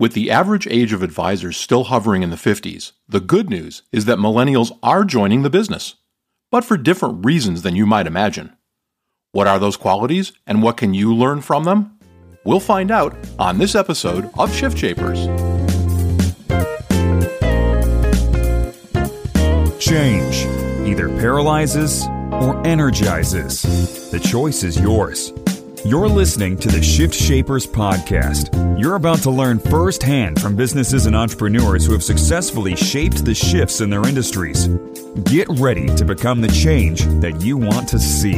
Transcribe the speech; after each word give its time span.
With 0.00 0.12
the 0.12 0.30
average 0.30 0.68
age 0.68 0.92
of 0.92 1.02
advisors 1.02 1.56
still 1.56 1.84
hovering 1.84 2.22
in 2.22 2.30
the 2.30 2.36
50s, 2.36 2.92
the 3.08 3.18
good 3.18 3.50
news 3.50 3.82
is 3.90 4.04
that 4.04 4.18
millennials 4.18 4.70
are 4.80 5.02
joining 5.04 5.42
the 5.42 5.50
business, 5.50 5.96
but 6.52 6.64
for 6.64 6.76
different 6.76 7.24
reasons 7.24 7.62
than 7.62 7.74
you 7.74 7.84
might 7.84 8.06
imagine. 8.06 8.56
What 9.32 9.48
are 9.48 9.58
those 9.58 9.76
qualities 9.76 10.32
and 10.46 10.62
what 10.62 10.76
can 10.76 10.94
you 10.94 11.12
learn 11.12 11.40
from 11.40 11.64
them? 11.64 11.98
We'll 12.44 12.60
find 12.60 12.92
out 12.92 13.16
on 13.40 13.58
this 13.58 13.74
episode 13.74 14.30
of 14.38 14.54
Shift 14.54 14.78
Shapers. 14.78 15.26
Change 19.84 20.46
either 20.86 21.08
paralyzes 21.08 22.06
or 22.34 22.64
energizes. 22.64 23.62
The 24.12 24.20
choice 24.20 24.62
is 24.62 24.78
yours. 24.78 25.32
You're 25.88 26.06
listening 26.06 26.58
to 26.58 26.68
the 26.68 26.82
Shift 26.82 27.14
Shapers 27.14 27.66
podcast. 27.66 28.78
You're 28.78 28.96
about 28.96 29.20
to 29.20 29.30
learn 29.30 29.58
firsthand 29.58 30.38
from 30.38 30.54
businesses 30.54 31.06
and 31.06 31.16
entrepreneurs 31.16 31.86
who 31.86 31.94
have 31.94 32.04
successfully 32.04 32.76
shaped 32.76 33.24
the 33.24 33.34
shifts 33.34 33.80
in 33.80 33.88
their 33.88 34.06
industries. 34.06 34.68
Get 35.24 35.48
ready 35.48 35.86
to 35.96 36.04
become 36.04 36.42
the 36.42 36.48
change 36.48 37.04
that 37.22 37.40
you 37.40 37.56
want 37.56 37.88
to 37.88 37.98
see. 37.98 38.34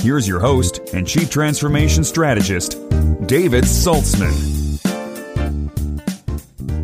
Here's 0.00 0.26
your 0.26 0.40
host 0.40 0.80
and 0.92 1.06
Chief 1.06 1.30
Transformation 1.30 2.02
Strategist, 2.02 2.72
David 3.28 3.62
Saltzman. 3.62 4.80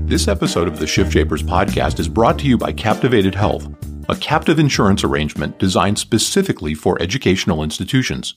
This 0.06 0.28
episode 0.28 0.68
of 0.68 0.78
the 0.78 0.86
Shift 0.86 1.12
Shapers 1.12 1.42
podcast 1.42 1.98
is 1.98 2.06
brought 2.06 2.38
to 2.38 2.46
you 2.46 2.56
by 2.56 2.72
Captivated 2.72 3.34
Health, 3.34 3.66
a 4.08 4.14
captive 4.14 4.60
insurance 4.60 5.02
arrangement 5.02 5.58
designed 5.58 5.98
specifically 5.98 6.74
for 6.74 6.96
educational 7.02 7.64
institutions. 7.64 8.36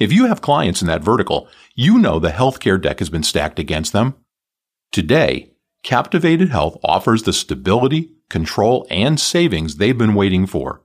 If 0.00 0.12
you 0.12 0.26
have 0.26 0.40
clients 0.40 0.80
in 0.80 0.88
that 0.88 1.04
vertical, 1.04 1.46
you 1.74 1.98
know 1.98 2.18
the 2.18 2.30
healthcare 2.30 2.80
deck 2.80 3.00
has 3.00 3.10
been 3.10 3.22
stacked 3.22 3.58
against 3.58 3.92
them. 3.92 4.14
Today, 4.90 5.50
Captivated 5.82 6.48
Health 6.48 6.78
offers 6.82 7.24
the 7.24 7.34
stability, 7.34 8.12
control, 8.30 8.86
and 8.90 9.20
savings 9.20 9.76
they've 9.76 9.96
been 9.96 10.14
waiting 10.14 10.46
for. 10.46 10.82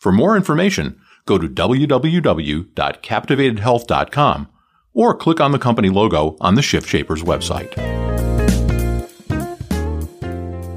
For 0.00 0.10
more 0.10 0.36
information, 0.36 1.00
go 1.26 1.38
to 1.38 1.48
www.captivatedhealth.com 1.48 4.48
or 4.92 5.14
click 5.14 5.40
on 5.40 5.52
the 5.52 5.58
company 5.58 5.88
logo 5.88 6.36
on 6.40 6.56
the 6.56 6.62
Shift 6.62 6.88
Shapers 6.88 7.22
website. 7.22 7.89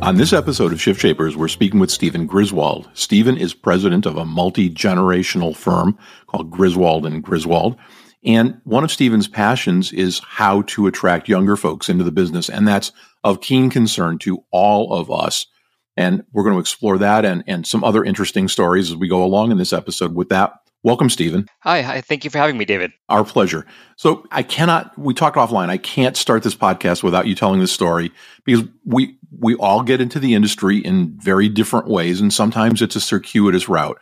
On 0.03 0.17
this 0.17 0.33
episode 0.33 0.73
of 0.73 0.81
Shift 0.81 0.99
Shapers, 0.99 1.37
we're 1.37 1.47
speaking 1.47 1.79
with 1.79 1.89
Steven 1.89 2.25
Griswold. 2.25 2.89
Steven 2.93 3.37
is 3.37 3.53
president 3.53 4.05
of 4.05 4.17
a 4.17 4.25
multi-generational 4.25 5.55
firm 5.55 5.97
called 6.27 6.51
Griswold 6.51 7.05
and 7.05 7.23
Griswold. 7.23 7.77
And 8.25 8.59
one 8.65 8.83
of 8.83 8.91
Steven's 8.91 9.29
passions 9.29 9.93
is 9.93 10.19
how 10.19 10.63
to 10.63 10.87
attract 10.87 11.29
younger 11.29 11.55
folks 11.55 11.87
into 11.87 12.03
the 12.03 12.11
business. 12.11 12.49
And 12.49 12.67
that's 12.67 12.91
of 13.23 13.39
keen 13.39 13.69
concern 13.69 14.17
to 14.19 14.43
all 14.51 14.91
of 14.91 15.09
us. 15.09 15.47
And 15.95 16.25
we're 16.33 16.43
going 16.43 16.55
to 16.55 16.59
explore 16.59 16.97
that 16.97 17.23
and, 17.23 17.41
and 17.47 17.65
some 17.65 17.85
other 17.85 18.03
interesting 18.03 18.49
stories 18.49 18.91
as 18.91 18.97
we 18.97 19.07
go 19.07 19.23
along 19.23 19.51
in 19.51 19.57
this 19.57 19.71
episode. 19.71 20.15
With 20.15 20.27
that, 20.27 20.51
Welcome, 20.84 21.09
Steven. 21.09 21.48
Hi, 21.62 21.81
hi. 21.81 22.02
Thank 22.02 22.26
you 22.26 22.30
for 22.30 22.39
having 22.39 22.58
me, 22.58 22.66
David. 22.66 22.92
Our 23.08 23.23
pleasure. 23.23 23.66
So 23.95 24.26
I 24.31 24.44
cannot, 24.44 24.98
we 24.98 25.14
talked 25.14 25.38
offline. 25.38 25.70
I 25.70 25.78
can't 25.78 26.17
start 26.17 26.44
this 26.44 26.56
podcast 26.56 27.03
without 27.03 27.26
you 27.26 27.36
telling 27.36 27.62
this 27.62 27.72
story 27.72 28.12
because 28.44 28.67
we, 28.84 29.17
we 29.39 29.56
all 29.56 29.81
get 29.81 30.02
into 30.02 30.20
the 30.20 30.34
industry 30.34 30.80
in 30.80 31.17
very 31.20 31.48
different 31.48 31.88
ways. 31.88 32.20
And 32.20 32.34
sometimes 32.34 32.81
it's 32.81 32.98
a 32.98 33.02
circuitous 33.02 33.70
route. 33.70 33.98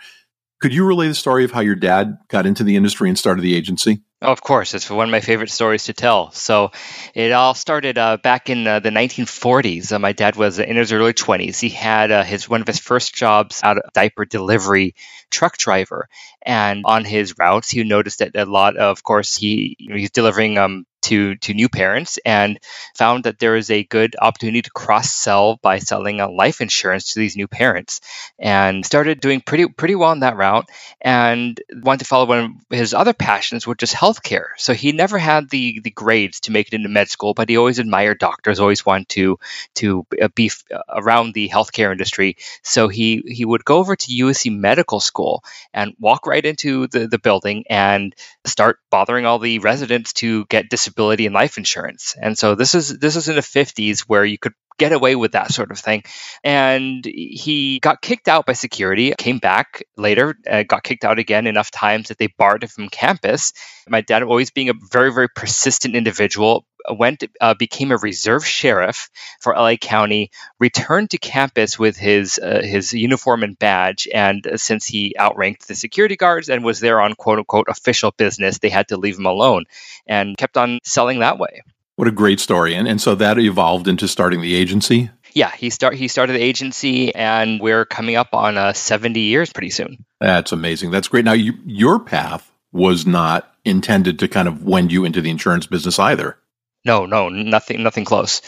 Could 0.62 0.76
you 0.76 0.86
relay 0.86 1.08
the 1.08 1.16
story 1.16 1.44
of 1.44 1.52
how 1.52 1.62
your 1.62 1.76
dad 1.76 2.20
got 2.28 2.46
into 2.46 2.64
the 2.64 2.76
industry 2.76 3.10
and 3.10 3.18
started 3.18 3.42
the 3.42 3.56
agency? 3.56 4.04
Of 4.22 4.42
course, 4.42 4.76
it's 4.76 4.88
one 4.88 5.08
of 5.08 5.12
my 5.12 5.20
favorite 5.20 5.50
stories 5.50 5.86
to 5.86 5.94
tell. 5.94 6.30
So, 6.30 6.70
it 7.16 7.32
all 7.32 7.56
started 7.56 7.98
uh, 7.98 8.18
back 8.18 8.52
in 8.52 8.68
uh, 8.68 8.80
the 8.80 8.92
1940s. 8.92 9.92
Uh, 9.92 9.98
my 9.98 10.12
dad 10.12 10.36
was 10.36 10.60
in 10.60 10.76
his 10.76 10.94
early 10.94 11.14
20s. 11.14 11.60
He 11.60 11.70
had 11.70 12.12
uh, 12.12 12.24
his 12.24 12.48
one 12.48 12.62
of 12.62 12.68
his 12.68 12.78
first 12.78 13.16
jobs 13.16 13.62
out 13.64 13.80
of 13.80 13.92
diaper 13.94 14.24
delivery 14.26 14.94
truck 15.32 15.58
driver, 15.58 16.08
and 16.44 16.84
on 16.86 17.06
his 17.06 17.40
routes, 17.40 17.72
he 17.72 17.84
noticed 17.84 18.20
that 18.20 18.36
a 18.36 18.46
lot. 18.46 18.78
Of, 18.78 18.98
of 18.98 19.04
course, 19.04 19.36
he 19.36 19.76
he's 19.80 20.12
delivering 20.12 20.60
um, 20.60 20.86
to 21.02 21.36
to 21.38 21.54
new 21.54 21.70
parents 21.70 22.20
and 22.26 22.60
found 22.96 23.24
that 23.24 23.40
there 23.40 23.56
is 23.56 23.70
a 23.70 23.84
good 23.84 24.16
opportunity 24.22 24.62
to 24.62 24.72
cross 24.72 25.12
sell 25.12 25.58
by 25.58 25.80
selling 25.80 26.20
a 26.20 26.30
life 26.30 26.62
insurance 26.62 27.14
to 27.14 27.20
these 27.20 27.36
new 27.36 27.48
parents 27.48 28.02
and 28.40 28.86
started 28.86 29.20
doing 29.20 29.42
pretty 29.42 29.68
pretty 29.68 29.96
well 29.96 30.12
on 30.12 30.20
that 30.22 30.38
route 30.38 30.70
and 31.02 31.60
wanted 31.72 32.00
to 32.00 32.06
follow 32.06 32.26
one 32.26 32.40
of 32.40 32.78
his 32.78 32.94
other 32.94 33.14
passions 33.14 33.66
which 33.66 33.84
is 33.84 33.92
healthcare. 33.94 34.50
So 34.58 34.74
he 34.74 34.92
never 34.92 35.18
had 35.18 35.50
the 35.50 35.80
the 35.82 35.92
grades 35.92 36.42
to 36.42 36.52
make 36.52 36.68
it 36.68 36.74
into 36.74 36.90
med 36.90 37.10
school 37.10 37.34
but 37.34 37.50
he 37.50 37.58
always 37.58 37.80
admired 37.80 38.20
doctors 38.20 38.60
always 38.60 38.86
wanted 38.86 39.10
to 39.10 39.40
to 39.76 40.06
uh, 40.22 40.28
be 40.36 40.52
around 40.90 41.34
the 41.34 41.50
healthcare 41.50 41.92
industry. 41.92 42.38
So 42.64 42.88
he 42.88 43.24
he 43.26 43.46
would 43.46 43.66
go 43.66 43.78
over 43.78 43.96
to 43.96 44.12
USC 44.12 44.56
medical 44.56 45.00
school 45.00 45.44
and 45.74 45.94
walk 46.00 46.28
right 46.28 46.46
into 46.46 46.88
the 46.88 47.08
the 47.08 47.20
building 47.20 47.66
and 47.70 48.16
start 48.46 48.80
bothering 48.90 49.26
all 49.26 49.40
the 49.40 49.60
residents 49.60 50.14
to 50.14 50.46
get 50.46 50.70
disability 50.70 50.91
disability 50.92 51.26
and 51.26 51.34
life 51.34 51.58
insurance. 51.58 52.16
And 52.22 52.38
so 52.38 52.56
this 52.56 52.76
is 52.76 53.00
this 53.00 53.16
is 53.16 53.30
in 53.30 53.36
the 53.36 53.42
50s 53.42 54.02
where 54.02 54.26
you 54.26 54.38
could 54.38 54.54
get 54.82 54.94
away 54.94 55.16
with 55.16 55.34
that 55.34 55.52
sort 55.52 55.70
of 55.70 55.78
thing. 55.78 56.02
And 56.44 57.06
he 57.06 57.80
got 57.80 58.02
kicked 58.02 58.28
out 58.28 58.48
by 58.48 58.54
security, 58.54 59.14
came 59.16 59.38
back 59.38 59.84
later, 59.96 60.36
uh, 60.50 60.64
got 60.64 60.84
kicked 60.84 61.06
out 61.06 61.20
again 61.20 61.46
enough 61.46 61.70
times 61.70 62.08
that 62.08 62.18
they 62.18 62.28
barred 62.28 62.64
him 62.64 62.70
from 62.70 62.90
campus. 62.90 63.54
My 63.88 64.02
dad, 64.02 64.24
always 64.24 64.50
being 64.50 64.70
a 64.70 64.74
very, 64.74 65.14
very 65.14 65.30
persistent 65.30 65.96
individual, 65.96 66.66
went 66.90 67.24
uh, 67.40 67.54
became 67.54 67.92
a 67.92 67.98
reserve 67.98 68.44
sheriff 68.44 69.12
for 69.40 69.54
LA 69.54 69.76
County, 69.76 70.32
returned 70.60 71.12
to 71.12 71.20
campus 71.20 71.78
with 71.78 71.96
his 71.96 72.40
uh, 72.40 72.62
his 72.64 72.92
uniform 72.92 73.44
and 73.44 73.60
badge, 73.60 74.08
and 74.12 74.48
uh, 74.48 74.58
since 74.58 74.88
he 74.88 75.14
outranked 75.20 75.68
the 75.68 75.76
security 75.76 76.16
guards 76.16 76.50
and 76.50 76.64
was 76.64 76.80
there 76.80 77.00
on 77.00 77.14
quote 77.14 77.38
unquote 77.38 77.68
official 77.70 78.12
business, 78.18 78.58
they 78.58 78.70
had 78.70 78.88
to 78.88 78.98
leave 78.98 79.20
him 79.20 79.28
alone, 79.28 79.66
and 80.08 80.36
kept 80.38 80.58
on 80.58 80.80
selling 80.84 81.20
that 81.20 81.38
way. 81.38 81.62
What 82.02 82.08
a 82.08 82.12
great 82.12 82.40
story. 82.40 82.74
And, 82.74 82.88
and 82.88 83.00
so 83.00 83.14
that 83.14 83.38
evolved 83.38 83.88
into 83.88 84.08
starting 84.08 84.42
the 84.42 84.56
agency? 84.56 85.12
Yeah, 85.34 85.52
he 85.52 85.70
start 85.70 85.94
he 85.94 86.08
started 86.08 86.34
the 86.34 86.42
agency, 86.42 87.14
and 87.14 87.62
we're 87.62 87.86
coming 87.86 88.16
up 88.16 88.34
on 88.34 88.58
uh, 88.58 88.74
seventy 88.74 89.20
years 89.20 89.54
pretty 89.54 89.70
soon. 89.70 90.04
That's 90.20 90.52
amazing. 90.52 90.90
That's 90.90 91.08
great. 91.08 91.26
Now, 91.26 91.34
you, 91.34 91.54
your 91.64 92.00
path 92.00 92.52
was 92.72 93.06
not 93.06 93.54
intended 93.66 94.18
to 94.18 94.28
kind 94.28 94.48
of 94.48 94.64
wend 94.64 94.92
you 94.92 95.06
into 95.06 95.22
the 95.22 95.30
insurance 95.30 95.68
business 95.68 96.00
either. 96.00 96.40
No, 96.84 97.06
no, 97.06 97.30
nothing, 97.30 97.84
nothing 97.84 98.04
close. 98.04 98.42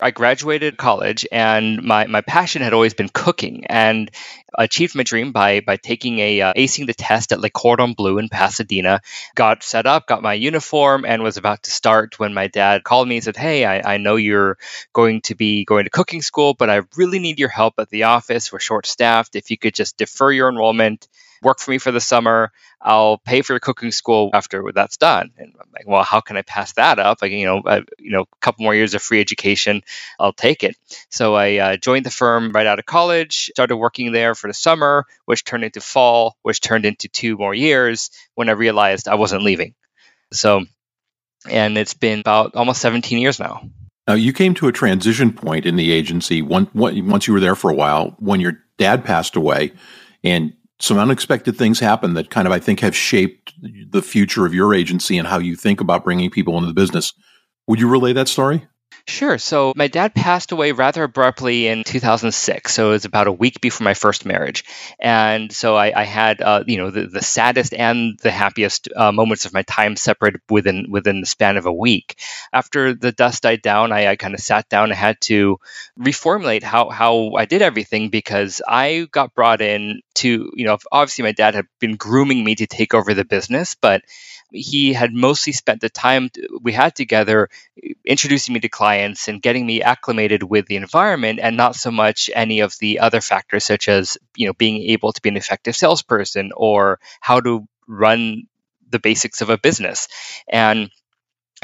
I 0.00 0.10
graduated 0.10 0.76
college, 0.76 1.26
and 1.30 1.82
my, 1.82 2.06
my 2.06 2.20
passion 2.20 2.62
had 2.62 2.72
always 2.72 2.94
been 2.94 3.08
cooking, 3.08 3.66
and 3.66 4.10
achieved 4.58 4.94
my 4.94 5.02
dream 5.02 5.32
by 5.32 5.60
by 5.60 5.76
taking 5.76 6.18
a 6.18 6.40
uh, 6.40 6.52
acing 6.54 6.86
the 6.86 6.94
test 6.94 7.32
at 7.32 7.40
Le 7.40 7.50
Cordon 7.50 7.92
Bleu 7.92 8.18
in 8.18 8.28
Pasadena. 8.28 9.00
Got 9.34 9.62
set 9.62 9.86
up, 9.86 10.06
got 10.06 10.22
my 10.22 10.34
uniform, 10.34 11.04
and 11.04 11.22
was 11.22 11.36
about 11.36 11.64
to 11.64 11.70
start 11.70 12.18
when 12.18 12.34
my 12.34 12.46
dad 12.46 12.84
called 12.84 13.08
me 13.08 13.16
and 13.16 13.24
said, 13.24 13.36
"Hey, 13.36 13.64
I, 13.64 13.94
I 13.94 13.96
know 13.98 14.16
you're 14.16 14.58
going 14.92 15.20
to 15.22 15.34
be 15.34 15.64
going 15.64 15.84
to 15.84 15.90
cooking 15.90 16.22
school, 16.22 16.54
but 16.54 16.70
I 16.70 16.82
really 16.96 17.18
need 17.18 17.38
your 17.38 17.48
help 17.48 17.74
at 17.78 17.90
the 17.90 18.04
office. 18.04 18.52
We're 18.52 18.60
short 18.60 18.86
staffed. 18.86 19.36
If 19.36 19.50
you 19.50 19.58
could 19.58 19.74
just 19.74 19.96
defer 19.96 20.32
your 20.32 20.48
enrollment." 20.48 21.08
Work 21.42 21.58
for 21.58 21.70
me 21.70 21.78
for 21.78 21.92
the 21.92 22.00
summer. 22.00 22.52
I'll 22.80 23.18
pay 23.18 23.42
for 23.42 23.54
your 23.54 23.60
cooking 23.60 23.90
school 23.90 24.30
after 24.32 24.70
that's 24.74 24.96
done. 24.96 25.32
And 25.38 25.52
I'm 25.60 25.68
like, 25.72 25.86
well, 25.86 26.02
how 26.02 26.20
can 26.20 26.36
I 26.36 26.42
pass 26.42 26.72
that 26.74 26.98
up? 26.98 27.18
Like, 27.22 27.32
you 27.32 27.46
know, 27.46 27.60
uh, 27.60 27.82
you 27.98 28.10
know, 28.10 28.22
a 28.22 28.36
couple 28.40 28.64
more 28.64 28.74
years 28.74 28.94
of 28.94 29.02
free 29.02 29.20
education, 29.20 29.82
I'll 30.20 30.32
take 30.32 30.62
it. 30.62 30.76
So 31.10 31.34
I 31.34 31.56
uh, 31.56 31.76
joined 31.76 32.06
the 32.06 32.10
firm 32.10 32.52
right 32.52 32.66
out 32.66 32.78
of 32.78 32.86
college, 32.86 33.46
started 33.46 33.76
working 33.76 34.12
there 34.12 34.34
for 34.34 34.48
the 34.48 34.54
summer, 34.54 35.04
which 35.24 35.44
turned 35.44 35.64
into 35.64 35.80
fall, 35.80 36.36
which 36.42 36.60
turned 36.60 36.84
into 36.84 37.08
two 37.08 37.36
more 37.36 37.54
years 37.54 38.10
when 38.34 38.48
I 38.48 38.52
realized 38.52 39.08
I 39.08 39.14
wasn't 39.14 39.42
leaving. 39.42 39.74
So, 40.32 40.64
and 41.48 41.78
it's 41.78 41.94
been 41.94 42.20
about 42.20 42.54
almost 42.56 42.80
17 42.80 43.18
years 43.18 43.38
now. 43.38 43.68
Now, 44.06 44.14
you 44.14 44.32
came 44.32 44.54
to 44.54 44.68
a 44.68 44.72
transition 44.72 45.32
point 45.32 45.66
in 45.66 45.74
the 45.74 45.90
agency 45.90 46.40
once 46.40 47.26
you 47.26 47.32
were 47.32 47.40
there 47.40 47.56
for 47.56 47.70
a 47.70 47.74
while 47.74 48.14
when 48.20 48.38
your 48.40 48.60
dad 48.78 49.04
passed 49.04 49.34
away 49.34 49.72
and 50.22 50.52
some 50.78 50.98
unexpected 50.98 51.56
things 51.56 51.80
happen 51.80 52.14
that 52.14 52.30
kind 52.30 52.46
of, 52.46 52.52
I 52.52 52.58
think, 52.58 52.80
have 52.80 52.94
shaped 52.94 53.54
the 53.90 54.02
future 54.02 54.44
of 54.44 54.54
your 54.54 54.74
agency 54.74 55.16
and 55.16 55.26
how 55.26 55.38
you 55.38 55.56
think 55.56 55.80
about 55.80 56.04
bringing 56.04 56.30
people 56.30 56.56
into 56.56 56.66
the 56.68 56.74
business. 56.74 57.12
Would 57.66 57.80
you 57.80 57.88
relay 57.88 58.12
that 58.12 58.28
story? 58.28 58.66
Sure. 59.08 59.38
So 59.38 59.72
my 59.76 59.86
dad 59.86 60.14
passed 60.14 60.50
away 60.50 60.72
rather 60.72 61.04
abruptly 61.04 61.68
in 61.68 61.84
2006. 61.84 62.74
So 62.74 62.88
it 62.88 62.92
was 62.92 63.04
about 63.04 63.28
a 63.28 63.32
week 63.32 63.60
before 63.60 63.84
my 63.84 63.94
first 63.94 64.26
marriage, 64.26 64.64
and 64.98 65.52
so 65.52 65.76
I, 65.76 65.92
I 66.00 66.04
had 66.04 66.40
uh, 66.42 66.64
you 66.66 66.76
know 66.78 66.90
the, 66.90 67.06
the 67.06 67.22
saddest 67.22 67.72
and 67.72 68.18
the 68.18 68.32
happiest 68.32 68.88
uh, 68.96 69.12
moments 69.12 69.44
of 69.44 69.52
my 69.52 69.62
time 69.62 69.94
separated 69.94 70.40
within 70.50 70.86
within 70.90 71.20
the 71.20 71.26
span 71.26 71.56
of 71.56 71.66
a 71.66 71.72
week. 71.72 72.18
After 72.52 72.94
the 72.94 73.12
dust 73.12 73.44
died 73.44 73.62
down, 73.62 73.92
I, 73.92 74.08
I 74.08 74.16
kind 74.16 74.34
of 74.34 74.40
sat 74.40 74.68
down 74.68 74.90
and 74.90 74.94
had 74.98 75.20
to 75.22 75.58
reformulate 75.98 76.64
how 76.64 76.88
how 76.90 77.34
I 77.36 77.44
did 77.44 77.62
everything 77.62 78.08
because 78.08 78.60
I 78.66 79.06
got 79.12 79.34
brought 79.34 79.60
in 79.60 80.00
to, 80.16 80.50
you 80.52 80.66
know, 80.66 80.78
obviously 80.90 81.22
my 81.22 81.32
dad 81.32 81.54
had 81.54 81.66
been 81.78 81.94
grooming 81.94 82.42
me 82.42 82.56
to 82.56 82.66
take 82.66 82.92
over 82.92 83.14
the 83.14 83.24
business, 83.24 83.76
but 83.80 84.02
he 84.52 84.92
had 84.92 85.12
mostly 85.12 85.52
spent 85.52 85.80
the 85.80 85.88
time 85.90 86.30
we 86.62 86.72
had 86.72 86.94
together 86.94 87.48
introducing 88.04 88.54
me 88.54 88.60
to 88.60 88.68
clients 88.76 89.28
and 89.28 89.40
getting 89.40 89.64
me 89.64 89.80
acclimated 89.80 90.42
with 90.42 90.66
the 90.66 90.76
environment 90.76 91.40
and 91.42 91.56
not 91.56 91.74
so 91.74 91.90
much 91.90 92.28
any 92.34 92.60
of 92.60 92.76
the 92.78 92.98
other 93.00 93.22
factors 93.22 93.64
such 93.64 93.88
as 93.88 94.18
you 94.36 94.46
know 94.46 94.52
being 94.52 94.82
able 94.94 95.12
to 95.12 95.22
be 95.22 95.30
an 95.30 95.36
effective 95.36 95.74
salesperson 95.74 96.50
or 96.54 97.00
how 97.20 97.40
to 97.40 97.66
run 97.88 98.42
the 98.90 98.98
basics 98.98 99.40
of 99.40 99.50
a 99.50 99.58
business. 99.58 100.08
And 100.46 100.90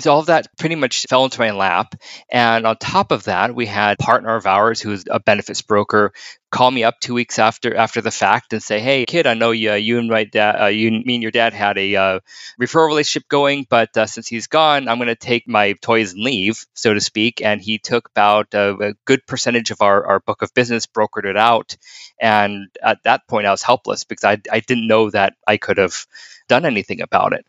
so 0.00 0.10
all 0.12 0.20
of 0.20 0.26
that 0.26 0.48
pretty 0.58 0.74
much 0.74 1.04
fell 1.08 1.24
into 1.24 1.38
my 1.38 1.50
lap. 1.50 1.94
And 2.30 2.66
on 2.66 2.76
top 2.78 3.12
of 3.12 3.24
that, 3.24 3.54
we 3.54 3.66
had 3.66 3.98
a 4.00 4.02
partner 4.02 4.34
of 4.34 4.46
ours 4.46 4.80
who's 4.80 5.04
a 5.10 5.20
benefits 5.20 5.60
broker 5.60 6.12
call 6.50 6.70
me 6.70 6.84
up 6.84 7.00
two 7.00 7.14
weeks 7.14 7.38
after 7.38 7.74
after 7.74 8.00
the 8.00 8.10
fact 8.10 8.52
and 8.52 8.62
say, 8.62 8.80
"Hey, 8.80 9.04
kid, 9.06 9.26
I 9.26 9.34
know 9.34 9.50
you, 9.50 9.72
you 9.74 9.98
and 9.98 10.08
my 10.08 10.24
dad, 10.24 10.62
uh, 10.62 10.66
you, 10.66 10.88
and 10.88 11.22
your 11.22 11.30
dad 11.30 11.52
had 11.52 11.76
a 11.78 11.96
uh, 11.96 12.20
referral 12.60 12.88
relationship 12.88 13.28
going, 13.28 13.66
but 13.68 13.96
uh, 13.96 14.06
since 14.06 14.28
he's 14.28 14.46
gone, 14.46 14.88
I'm 14.88 14.98
going 14.98 15.08
to 15.08 15.14
take 15.14 15.46
my 15.48 15.74
toys 15.74 16.12
and 16.12 16.22
leave, 16.22 16.64
so 16.74 16.94
to 16.94 17.00
speak." 17.00 17.42
And 17.42 17.60
he 17.60 17.78
took 17.78 18.08
about 18.08 18.54
a, 18.54 18.74
a 18.76 18.94
good 19.04 19.26
percentage 19.26 19.70
of 19.70 19.82
our, 19.82 20.06
our 20.06 20.20
book 20.20 20.42
of 20.42 20.54
business, 20.54 20.86
brokered 20.86 21.24
it 21.26 21.36
out, 21.36 21.76
and 22.20 22.68
at 22.82 23.02
that 23.04 23.26
point, 23.28 23.46
I 23.46 23.50
was 23.50 23.62
helpless 23.62 24.04
because 24.04 24.24
I 24.24 24.38
I 24.50 24.60
didn't 24.60 24.86
know 24.86 25.10
that 25.10 25.34
I 25.46 25.56
could 25.58 25.78
have 25.78 26.06
done 26.48 26.64
anything 26.66 27.00
about 27.00 27.32
it 27.34 27.46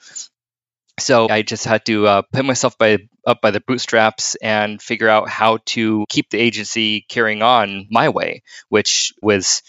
so 1.00 1.28
I 1.30 1.42
just 1.42 1.66
had 1.66 1.86
to 1.86 2.07
uh, 2.07 2.22
put 2.31 2.45
myself 2.45 2.78
by, 2.78 3.00
up 3.25 3.42
by 3.42 3.51
the 3.51 3.62
bootstraps 3.62 4.36
and 4.36 4.81
figure 4.81 5.10
out 5.10 5.30
how 5.30 5.60
to 5.68 6.06
keep 6.10 6.30
the 6.30 6.40
agency 6.40 7.01
carrying 7.01 7.42
on 7.42 7.88
my 7.90 8.10
way, 8.10 8.44
which 8.69 9.13
was 9.22 9.63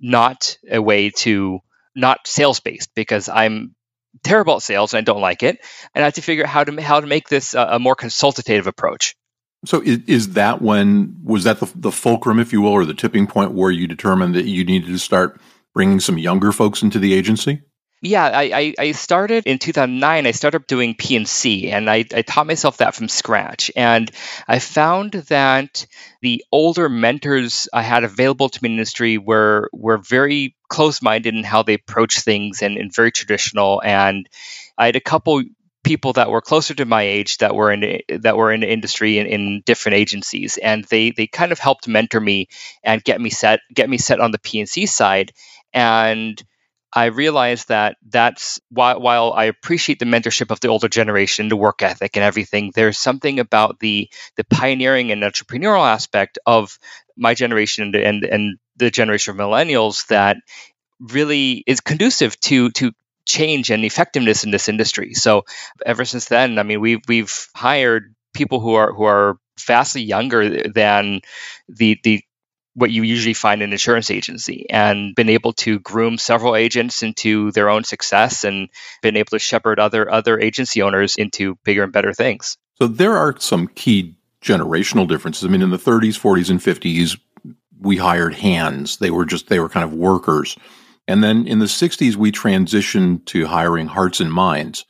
not 0.00 0.56
a 0.70 0.80
way 0.80 1.10
to 1.10 1.60
not 1.96 2.26
sales 2.26 2.60
based 2.60 2.90
because 2.94 3.28
I'm 3.28 3.74
terrible 4.22 4.56
at 4.56 4.62
sales 4.62 4.94
and 4.94 4.98
I 4.98 5.02
don't 5.02 5.20
like 5.20 5.42
it, 5.42 5.58
and 5.94 6.02
I 6.04 6.06
had 6.06 6.14
to 6.14 6.22
figure 6.22 6.44
out 6.44 6.50
how 6.50 6.64
to 6.64 6.82
how 6.82 7.00
to 7.00 7.06
make 7.06 7.28
this 7.28 7.54
a, 7.54 7.60
a 7.72 7.78
more 7.78 7.96
consultative 7.96 8.66
approach. 8.66 9.16
So 9.64 9.82
is, 9.82 9.98
is, 10.06 10.32
that 10.34 10.62
when 10.62 11.16
was 11.24 11.42
that 11.44 11.58
the, 11.58 11.70
the 11.74 11.90
fulcrum, 11.90 12.38
if 12.38 12.52
you 12.52 12.60
will, 12.60 12.70
or 12.70 12.84
the 12.84 12.94
tipping 12.94 13.26
point 13.26 13.52
where 13.52 13.72
you 13.72 13.88
determined 13.88 14.36
that 14.36 14.44
you 14.44 14.64
needed 14.64 14.86
to 14.86 14.98
start 14.98 15.40
bringing 15.74 15.98
some 15.98 16.16
younger 16.16 16.52
folks 16.52 16.82
into 16.82 17.00
the 17.00 17.12
agency? 17.12 17.62
Yeah, 18.00 18.30
I, 18.32 18.74
I, 18.78 18.92
started 18.92 19.44
in 19.46 19.58
2009. 19.58 20.26
I 20.26 20.30
started 20.30 20.68
doing 20.68 20.94
P&C, 20.94 21.70
and 21.70 21.90
I, 21.90 22.04
I 22.14 22.22
taught 22.22 22.46
myself 22.46 22.76
that 22.76 22.94
from 22.94 23.08
scratch. 23.08 23.72
And 23.74 24.08
I 24.46 24.60
found 24.60 25.12
that 25.12 25.84
the 26.22 26.44
older 26.52 26.88
mentors 26.88 27.68
I 27.72 27.82
had 27.82 28.04
available 28.04 28.50
to 28.50 28.62
me 28.62 28.68
in 28.68 28.74
industry 28.74 29.18
were 29.18 29.68
were 29.72 29.98
very 29.98 30.54
close-minded 30.68 31.34
in 31.34 31.42
how 31.42 31.64
they 31.64 31.74
approach 31.74 32.20
things 32.20 32.62
and, 32.62 32.76
and 32.76 32.94
very 32.94 33.10
traditional. 33.10 33.82
And 33.84 34.28
I 34.76 34.86
had 34.86 34.96
a 34.96 35.00
couple 35.00 35.42
people 35.82 36.12
that 36.12 36.30
were 36.30 36.40
closer 36.40 36.74
to 36.74 36.84
my 36.84 37.02
age 37.02 37.38
that 37.38 37.56
were 37.56 37.72
in 37.72 38.00
that 38.20 38.36
were 38.36 38.52
in 38.52 38.62
industry 38.62 39.18
in, 39.18 39.26
in 39.26 39.62
different 39.66 39.96
agencies, 39.96 40.56
and 40.56 40.84
they 40.84 41.10
they 41.10 41.26
kind 41.26 41.50
of 41.50 41.58
helped 41.58 41.88
mentor 41.88 42.20
me 42.20 42.46
and 42.84 43.02
get 43.02 43.20
me 43.20 43.30
set 43.30 43.58
get 43.74 43.90
me 43.90 43.98
set 43.98 44.20
on 44.20 44.30
the 44.30 44.38
P&C 44.38 44.86
side. 44.86 45.32
And 45.72 46.40
I 46.92 47.06
realized 47.06 47.68
that 47.68 47.96
that's 48.08 48.60
while, 48.70 49.00
while 49.00 49.32
I 49.32 49.44
appreciate 49.44 49.98
the 49.98 50.06
mentorship 50.06 50.50
of 50.50 50.60
the 50.60 50.68
older 50.68 50.88
generation, 50.88 51.48
the 51.48 51.56
work 51.56 51.82
ethic 51.82 52.16
and 52.16 52.24
everything, 52.24 52.72
there's 52.74 52.98
something 52.98 53.40
about 53.40 53.78
the 53.78 54.08
the 54.36 54.44
pioneering 54.44 55.12
and 55.12 55.22
entrepreneurial 55.22 55.86
aspect 55.86 56.38
of 56.46 56.78
my 57.16 57.34
generation 57.34 57.84
and 57.84 57.94
and, 57.94 58.24
and 58.24 58.58
the 58.76 58.90
generation 58.90 59.32
of 59.32 59.36
millennials 59.38 60.06
that 60.06 60.38
really 61.00 61.62
is 61.66 61.80
conducive 61.80 62.38
to 62.40 62.70
to 62.72 62.92
change 63.26 63.70
and 63.70 63.84
effectiveness 63.84 64.44
in 64.44 64.50
this 64.50 64.68
industry. 64.68 65.14
So 65.14 65.44
ever 65.84 66.04
since 66.04 66.26
then, 66.26 66.58
I 66.58 66.62
mean, 66.62 66.80
we've 66.80 67.00
we've 67.06 67.48
hired 67.54 68.14
people 68.34 68.60
who 68.60 68.74
are 68.74 68.92
who 68.92 69.04
are 69.04 69.36
vastly 69.66 70.02
younger 70.02 70.68
than 70.68 71.20
the 71.68 71.98
the 72.02 72.22
what 72.78 72.92
you 72.92 73.02
usually 73.02 73.34
find 73.34 73.60
in 73.60 73.70
an 73.70 73.72
insurance 73.72 74.10
agency 74.10 74.66
and 74.70 75.14
been 75.16 75.28
able 75.28 75.52
to 75.52 75.80
groom 75.80 76.16
several 76.16 76.54
agents 76.54 77.02
into 77.02 77.50
their 77.52 77.68
own 77.68 77.82
success 77.82 78.44
and 78.44 78.68
been 79.02 79.16
able 79.16 79.30
to 79.30 79.38
shepherd 79.38 79.80
other 79.80 80.08
other 80.10 80.38
agency 80.38 80.80
owners 80.80 81.16
into 81.16 81.56
bigger 81.64 81.82
and 81.82 81.92
better 81.92 82.12
things. 82.12 82.56
So 82.76 82.86
there 82.86 83.16
are 83.16 83.34
some 83.40 83.66
key 83.68 84.16
generational 84.40 85.08
differences. 85.08 85.44
I 85.44 85.48
mean 85.48 85.62
in 85.62 85.70
the 85.70 85.76
30s, 85.76 86.18
40s 86.18 86.50
and 86.50 86.60
50s 86.60 87.18
we 87.80 87.96
hired 87.96 88.34
hands. 88.34 88.98
They 88.98 89.10
were 89.10 89.24
just 89.24 89.48
they 89.48 89.58
were 89.58 89.68
kind 89.68 89.84
of 89.84 89.92
workers. 89.92 90.56
And 91.08 91.24
then 91.24 91.46
in 91.48 91.58
the 91.58 91.66
60s 91.66 92.14
we 92.14 92.30
transitioned 92.30 93.24
to 93.26 93.46
hiring 93.46 93.88
hearts 93.88 94.20
and 94.20 94.32
minds. 94.32 94.84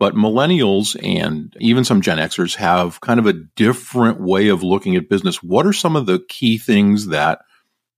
But 0.00 0.14
millennials 0.14 0.96
and 1.00 1.54
even 1.60 1.84
some 1.84 2.00
Gen 2.00 2.16
Xers 2.16 2.56
have 2.56 3.02
kind 3.02 3.20
of 3.20 3.26
a 3.26 3.34
different 3.34 4.18
way 4.18 4.48
of 4.48 4.62
looking 4.62 4.96
at 4.96 5.10
business. 5.10 5.42
What 5.42 5.66
are 5.66 5.74
some 5.74 5.94
of 5.94 6.06
the 6.06 6.24
key 6.26 6.56
things 6.56 7.08
that 7.08 7.40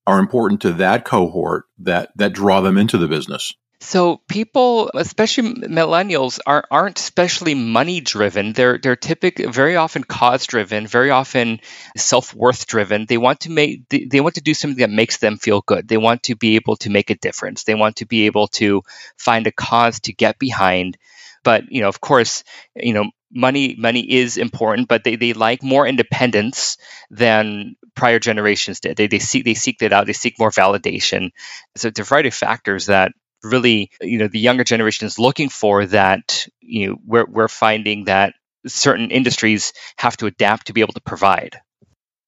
are 0.05 0.19
important 0.19 0.63
to 0.63 0.73
that 0.75 1.05
cohort 1.05 1.67
that, 1.79 2.11
that 2.17 2.33
draw 2.33 2.61
them 2.61 2.77
into 2.77 2.99
the 2.99 3.07
business? 3.07 3.55
So 3.83 4.21
people, 4.29 4.91
especially 4.95 5.55
millennials, 5.55 6.39
aren't 6.47 6.67
aren't 6.71 6.99
especially 7.01 7.55
money 7.55 8.01
driven. 8.01 8.53
They're 8.53 8.79
they're 8.79 8.95
typically 8.95 9.47
very 9.47 9.75
often 9.75 10.05
cause 10.05 10.47
driven, 10.47 10.87
very 10.87 11.11
often 11.11 11.61
self 11.97 12.33
worth 12.33 12.69
driven. 12.69 13.07
They 13.07 13.19
want 13.19 13.41
to 13.41 13.51
make 13.51 13.89
they 13.89 14.21
want 14.21 14.37
to 14.37 14.41
do 14.41 14.55
something 14.55 14.79
that 14.79 14.91
makes 14.91 15.17
them 15.17 15.37
feel 15.37 15.63
good. 15.63 15.89
They 15.89 15.97
want 15.97 16.23
to 16.25 16.37
be 16.37 16.55
able 16.55 16.77
to 16.77 16.91
make 16.91 17.11
a 17.11 17.17
difference. 17.17 17.65
They 17.65 17.75
want 17.75 17.97
to 17.97 18.07
be 18.07 18.27
able 18.27 18.47
to 18.49 18.83
find 19.17 19.49
a 19.49 19.53
cause 19.53 19.99
to 20.01 20.13
get 20.13 20.39
behind 20.39 20.97
but 21.43 21.71
you 21.71 21.83
know, 21.83 21.89
of 21.89 22.01
course, 22.01 22.45
you 22.75 22.93
know, 22.93 23.11
money 23.31 23.75
money 23.79 24.01
is 24.01 24.37
important, 24.37 24.89
but 24.89 25.05
they, 25.05 25.17
they 25.17 25.33
like 25.33 25.63
more 25.63 25.87
independence 25.87 26.77
than 27.11 27.77
prior 27.95 28.19
generations 28.19 28.81
did. 28.81 28.97
They 28.97 29.07
they 29.07 29.19
seek 29.19 29.45
they 29.45 29.55
seek 29.55 29.79
that 29.79 29.93
out. 29.93 30.07
They 30.07 30.13
seek 30.13 30.39
more 30.39 30.51
validation. 30.51 31.31
So 31.77 31.89
it's 31.89 32.01
a 32.01 32.05
variety 32.05 32.29
of 32.29 32.35
factors 32.35 32.87
that 32.87 33.13
really 33.43 33.91
you 34.01 34.19
know 34.19 34.29
the 34.29 34.39
younger 34.39 34.65
generation 34.65 35.07
is 35.07 35.19
looking 35.19 35.49
for 35.49 35.87
that 35.87 36.47
you 36.61 36.89
know 36.89 36.97
we're 37.05 37.27
we're 37.27 37.49
finding 37.49 38.05
that 38.05 38.35
certain 38.67 39.11
industries 39.11 39.73
have 39.97 40.17
to 40.19 40.27
adapt 40.27 40.67
to 40.67 40.73
be 40.73 40.81
able 40.81 40.95
to 40.95 41.01
provide. 41.01 41.61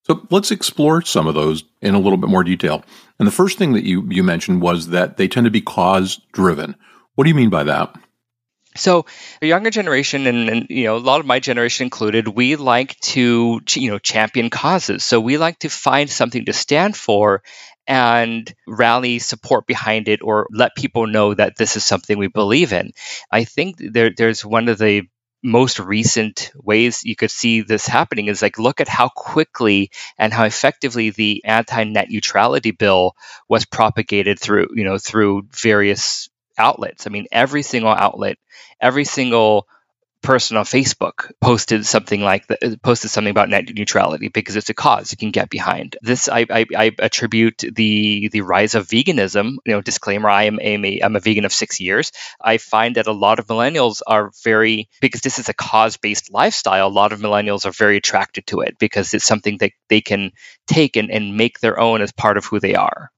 So 0.02 0.26
let's 0.30 0.50
explore 0.50 1.00
some 1.02 1.26
of 1.26 1.34
those 1.34 1.64
in 1.80 1.94
a 1.94 1.98
little 1.98 2.18
bit 2.18 2.28
more 2.28 2.44
detail. 2.44 2.84
And 3.18 3.26
the 3.26 3.32
first 3.32 3.56
thing 3.56 3.72
that 3.72 3.84
you, 3.84 4.06
you 4.10 4.22
mentioned 4.22 4.60
was 4.60 4.88
that 4.88 5.16
they 5.16 5.28
tend 5.28 5.46
to 5.46 5.50
be 5.50 5.62
cause 5.62 6.20
driven. 6.32 6.74
What 7.14 7.24
do 7.24 7.30
you 7.30 7.34
mean 7.34 7.48
by 7.48 7.64
that? 7.64 7.94
So 8.76 9.06
the 9.40 9.46
younger 9.46 9.70
generation, 9.70 10.26
and, 10.26 10.48
and, 10.48 10.66
you 10.68 10.84
know, 10.84 10.96
a 10.96 10.98
lot 10.98 11.20
of 11.20 11.26
my 11.26 11.38
generation 11.38 11.84
included, 11.84 12.26
we 12.26 12.56
like 12.56 12.98
to 13.00 13.60
you 13.74 13.90
know 13.90 13.98
champion 13.98 14.50
causes. 14.50 15.04
So 15.04 15.20
we 15.20 15.38
like 15.38 15.60
to 15.60 15.68
find 15.68 16.10
something 16.10 16.44
to 16.46 16.52
stand 16.52 16.96
for 16.96 17.42
and 17.86 18.52
rally 18.66 19.18
support 19.18 19.66
behind 19.66 20.08
it, 20.08 20.22
or 20.22 20.48
let 20.50 20.74
people 20.74 21.06
know 21.06 21.34
that 21.34 21.56
this 21.56 21.76
is 21.76 21.84
something 21.84 22.18
we 22.18 22.28
believe 22.28 22.72
in. 22.72 22.92
I 23.30 23.44
think 23.44 23.76
there, 23.78 24.10
there's 24.16 24.44
one 24.44 24.68
of 24.68 24.78
the 24.78 25.02
most 25.42 25.78
recent 25.78 26.50
ways 26.56 27.02
you 27.04 27.14
could 27.14 27.30
see 27.30 27.60
this 27.60 27.86
happening 27.86 28.28
is 28.28 28.40
like 28.40 28.58
look 28.58 28.80
at 28.80 28.88
how 28.88 29.10
quickly 29.10 29.90
and 30.16 30.32
how 30.32 30.44
effectively 30.44 31.10
the 31.10 31.42
anti-net 31.44 32.08
neutrality 32.08 32.70
bill 32.70 33.12
was 33.46 33.66
propagated 33.66 34.38
through 34.40 34.68
you 34.74 34.84
know 34.84 34.96
through 34.96 35.46
various 35.52 36.30
outlets. 36.58 37.06
I 37.06 37.10
mean, 37.10 37.26
every 37.32 37.62
single 37.62 37.90
outlet, 37.90 38.38
every 38.80 39.04
single 39.04 39.66
person 40.24 40.56
on 40.56 40.64
Facebook 40.64 41.30
posted 41.40 41.84
something 41.86 42.22
like 42.22 42.46
that, 42.48 42.82
posted 42.82 43.10
something 43.10 43.30
about 43.30 43.50
net 43.50 43.68
neutrality 43.72 44.28
because 44.28 44.56
it's 44.56 44.70
a 44.70 44.74
cause 44.74 45.12
you 45.12 45.18
can 45.18 45.30
get 45.30 45.50
behind. 45.50 45.96
This 46.00 46.28
I, 46.28 46.46
I, 46.50 46.66
I 46.76 46.92
attribute 46.98 47.58
the 47.58 48.28
the 48.32 48.40
rise 48.40 48.74
of 48.74 48.88
veganism. 48.88 49.56
You 49.66 49.74
know, 49.74 49.80
disclaimer: 49.82 50.28
I 50.28 50.44
am, 50.44 50.58
a 50.60 51.00
I'm 51.02 51.14
a 51.14 51.20
vegan 51.20 51.44
of 51.44 51.52
six 51.52 51.78
years. 51.78 52.10
I 52.40 52.56
find 52.58 52.96
that 52.96 53.06
a 53.06 53.12
lot 53.12 53.38
of 53.38 53.46
millennials 53.46 54.00
are 54.06 54.32
very 54.42 54.88
because 55.00 55.20
this 55.20 55.38
is 55.38 55.48
a 55.48 55.54
cause 55.54 55.98
based 55.98 56.32
lifestyle. 56.32 56.88
A 56.88 56.88
lot 56.88 57.12
of 57.12 57.20
millennials 57.20 57.66
are 57.66 57.72
very 57.72 57.98
attracted 57.98 58.46
to 58.48 58.60
it 58.60 58.78
because 58.78 59.14
it's 59.14 59.26
something 59.26 59.58
that 59.58 59.72
they 59.88 60.00
can 60.00 60.32
take 60.66 60.96
and, 60.96 61.10
and 61.10 61.36
make 61.36 61.60
their 61.60 61.78
own 61.78 62.00
as 62.00 62.12
part 62.12 62.38
of 62.38 62.46
who 62.46 62.58
they 62.58 62.74
are. 62.74 63.10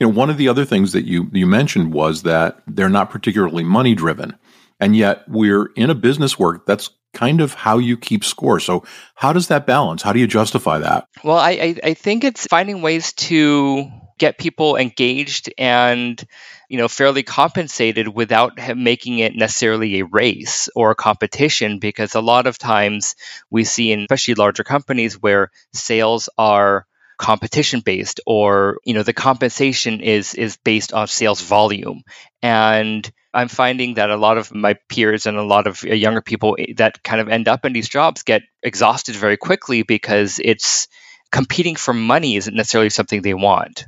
You 0.00 0.06
know, 0.06 0.12
one 0.14 0.30
of 0.30 0.38
the 0.38 0.48
other 0.48 0.64
things 0.64 0.92
that 0.92 1.04
you, 1.04 1.28
you 1.32 1.46
mentioned 1.46 1.92
was 1.92 2.22
that 2.22 2.62
they're 2.66 2.88
not 2.88 3.10
particularly 3.10 3.64
money 3.64 3.94
driven. 3.94 4.36
And 4.80 4.96
yet 4.96 5.24
we're 5.28 5.66
in 5.76 5.90
a 5.90 5.94
business 5.94 6.38
work 6.38 6.66
that's 6.66 6.90
kind 7.12 7.40
of 7.40 7.54
how 7.54 7.78
you 7.78 7.96
keep 7.96 8.24
score. 8.24 8.60
So 8.60 8.84
how 9.14 9.32
does 9.32 9.48
that 9.48 9.66
balance? 9.66 10.02
How 10.02 10.12
do 10.12 10.20
you 10.20 10.26
justify 10.26 10.78
that? 10.78 11.06
Well, 11.22 11.36
I, 11.36 11.76
I, 11.84 11.94
think 11.94 12.24
it's 12.24 12.46
finding 12.46 12.82
ways 12.82 13.12
to 13.14 13.90
get 14.20 14.38
people 14.38 14.76
engaged 14.76 15.52
and 15.56 16.22
you 16.68 16.76
know 16.76 16.88
fairly 16.88 17.22
compensated 17.22 18.06
without 18.06 18.52
making 18.76 19.18
it 19.18 19.34
necessarily 19.34 19.98
a 19.98 20.04
race 20.04 20.68
or 20.76 20.90
a 20.90 20.94
competition 20.94 21.78
because 21.78 22.14
a 22.14 22.20
lot 22.20 22.46
of 22.46 22.58
times 22.58 23.16
we 23.50 23.64
see 23.64 23.90
in 23.92 24.00
especially 24.00 24.34
larger 24.34 24.62
companies 24.62 25.14
where 25.14 25.50
sales 25.72 26.28
are 26.36 26.86
competition 27.20 27.80
based 27.80 28.20
or 28.26 28.78
you 28.84 28.94
know 28.94 29.02
the 29.02 29.12
compensation 29.12 30.00
is 30.00 30.34
is 30.34 30.56
based 30.56 30.92
on 30.92 31.06
sales 31.06 31.42
volume. 31.42 32.02
And 32.42 33.10
i'm 33.32 33.48
finding 33.48 33.94
that 33.94 34.10
a 34.10 34.16
lot 34.16 34.38
of 34.38 34.52
my 34.52 34.74
peers 34.88 35.26
and 35.26 35.36
a 35.36 35.44
lot 35.44 35.68
of 35.68 35.84
younger 35.84 36.20
people 36.20 36.56
eh, 36.58 36.72
that 36.76 37.00
kind 37.04 37.20
of 37.20 37.28
end 37.28 37.46
up 37.46 37.64
in 37.64 37.72
these 37.72 37.88
jobs 37.88 38.24
get 38.24 38.42
exhausted 38.60 39.14
very 39.14 39.36
quickly 39.36 39.84
because 39.84 40.40
it's 40.42 40.88
competing 41.30 41.76
for 41.76 41.94
money 41.94 42.34
isn't 42.34 42.56
necessarily 42.56 42.90
something 42.90 43.22
they 43.22 43.34
want. 43.34 43.84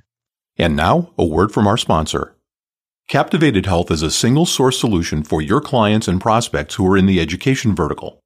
And 0.57 0.77
now 0.77 1.13
a 1.19 1.25
word 1.25 1.51
from 1.51 1.67
our 1.67 1.77
sponsor. 1.77 2.37
Captivated 3.09 3.67
Health 3.67 3.91
is 3.91 4.03
a 4.03 4.11
single 4.11 4.47
source 4.47 4.79
solution 4.79 5.25
for 5.25 5.43
your 5.43 5.61
clients 5.61 6.07
and 6.07 6.21
prospects 6.21 6.77
who 6.77 6.87
are 6.87 6.97
in 6.97 7.07
the 7.07 7.21
education 7.21 7.75
vertical. 7.75 8.22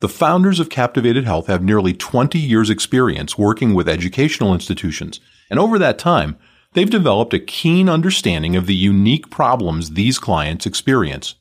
The 0.00 0.08
founders 0.10 0.60
of 0.60 0.68
Captivated 0.68 1.24
Health 1.24 1.46
have 1.46 1.62
nearly 1.62 1.94
20 1.94 2.38
years 2.38 2.68
experience 2.68 3.38
working 3.38 3.72
with 3.72 3.88
educational 3.88 4.52
institutions, 4.52 5.20
and 5.48 5.58
over 5.58 5.78
that 5.78 5.98
time, 5.98 6.36
they've 6.74 6.90
developed 6.90 7.32
a 7.32 7.38
keen 7.38 7.88
understanding 7.88 8.56
of 8.56 8.66
the 8.66 8.74
unique 8.74 9.30
problems 9.30 9.92
these 9.92 10.18
clients 10.18 10.66
experience. 10.66 11.36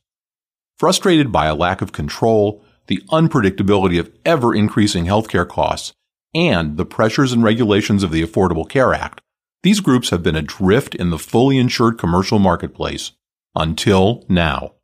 Frustrated 0.80 1.34
by 1.34 1.48
a 1.48 1.56
lack 1.56 1.82
of 1.82 1.92
control, 1.92 2.64
the 2.88 3.02
unpredictability 3.10 4.00
of 4.00 4.10
ever 4.24 4.56
increasing 4.56 5.06
healthcare 5.06 5.48
costs, 5.48 5.94
and 6.34 6.78
the 6.78 6.86
pressures 6.86 7.34
and 7.34 7.44
regulations 7.44 8.04
of 8.04 8.12
the 8.12 8.26
Affordable 8.26 8.68
Care 8.68 8.94
Act, 8.94 9.20
these 9.64 9.82
groups 9.82 10.12
have 10.12 10.24
been 10.24 10.36
adrift 10.36 10.96
in 10.96 11.10
the 11.10 11.20
fully 11.20 11.58
insured 11.58 11.98
commercial 11.98 12.40
marketplace 12.40 13.12
until 13.54 14.24
now. 14.30 14.75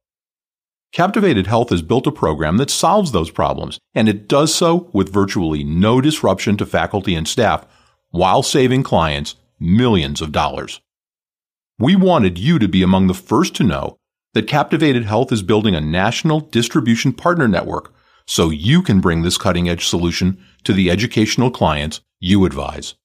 Captivated 0.91 1.48
Health 1.48 1.69
has 1.69 1.81
built 1.81 2.05
a 2.05 2.12
program 2.12 2.57
that 2.57 2.69
solves 2.69 3.13
those 3.13 3.31
problems, 3.31 3.79
and 3.95 4.10
it 4.10 4.27
does 4.27 4.53
so 4.53 4.89
with 4.91 5.13
virtually 5.13 5.63
no 5.63 6.01
disruption 6.01 6.57
to 6.57 6.65
faculty 6.65 7.15
and 7.15 7.27
staff 7.27 7.65
while 8.10 8.43
saving 8.43 8.83
clients 8.83 9.36
millions 9.57 10.19
of 10.19 10.33
dollars. 10.33 10.81
We 11.79 11.95
wanted 11.95 12.38
you 12.38 12.60
to 12.60 12.67
be 12.67 12.83
among 12.83 13.07
the 13.07 13.13
first 13.13 13.55
to 13.55 13.63
know 13.63 13.98
that 14.33 14.48
Captivated 14.48 15.05
Health 15.05 15.31
is 15.31 15.41
building 15.41 15.75
a 15.75 15.81
national 15.81 16.41
distribution 16.41 17.13
partner 17.13 17.48
network 17.48 17.93
so 18.27 18.50
you 18.50 18.81
can 18.81 19.00
bring 19.00 19.21
this 19.21 19.38
cutting 19.38 19.69
edge 19.69 19.86
solution 19.86 20.43
to 20.65 20.74
the 20.74 20.91
educational 20.91 21.51
clients 21.51 22.01
you 22.19 22.45
advise. 22.45 22.95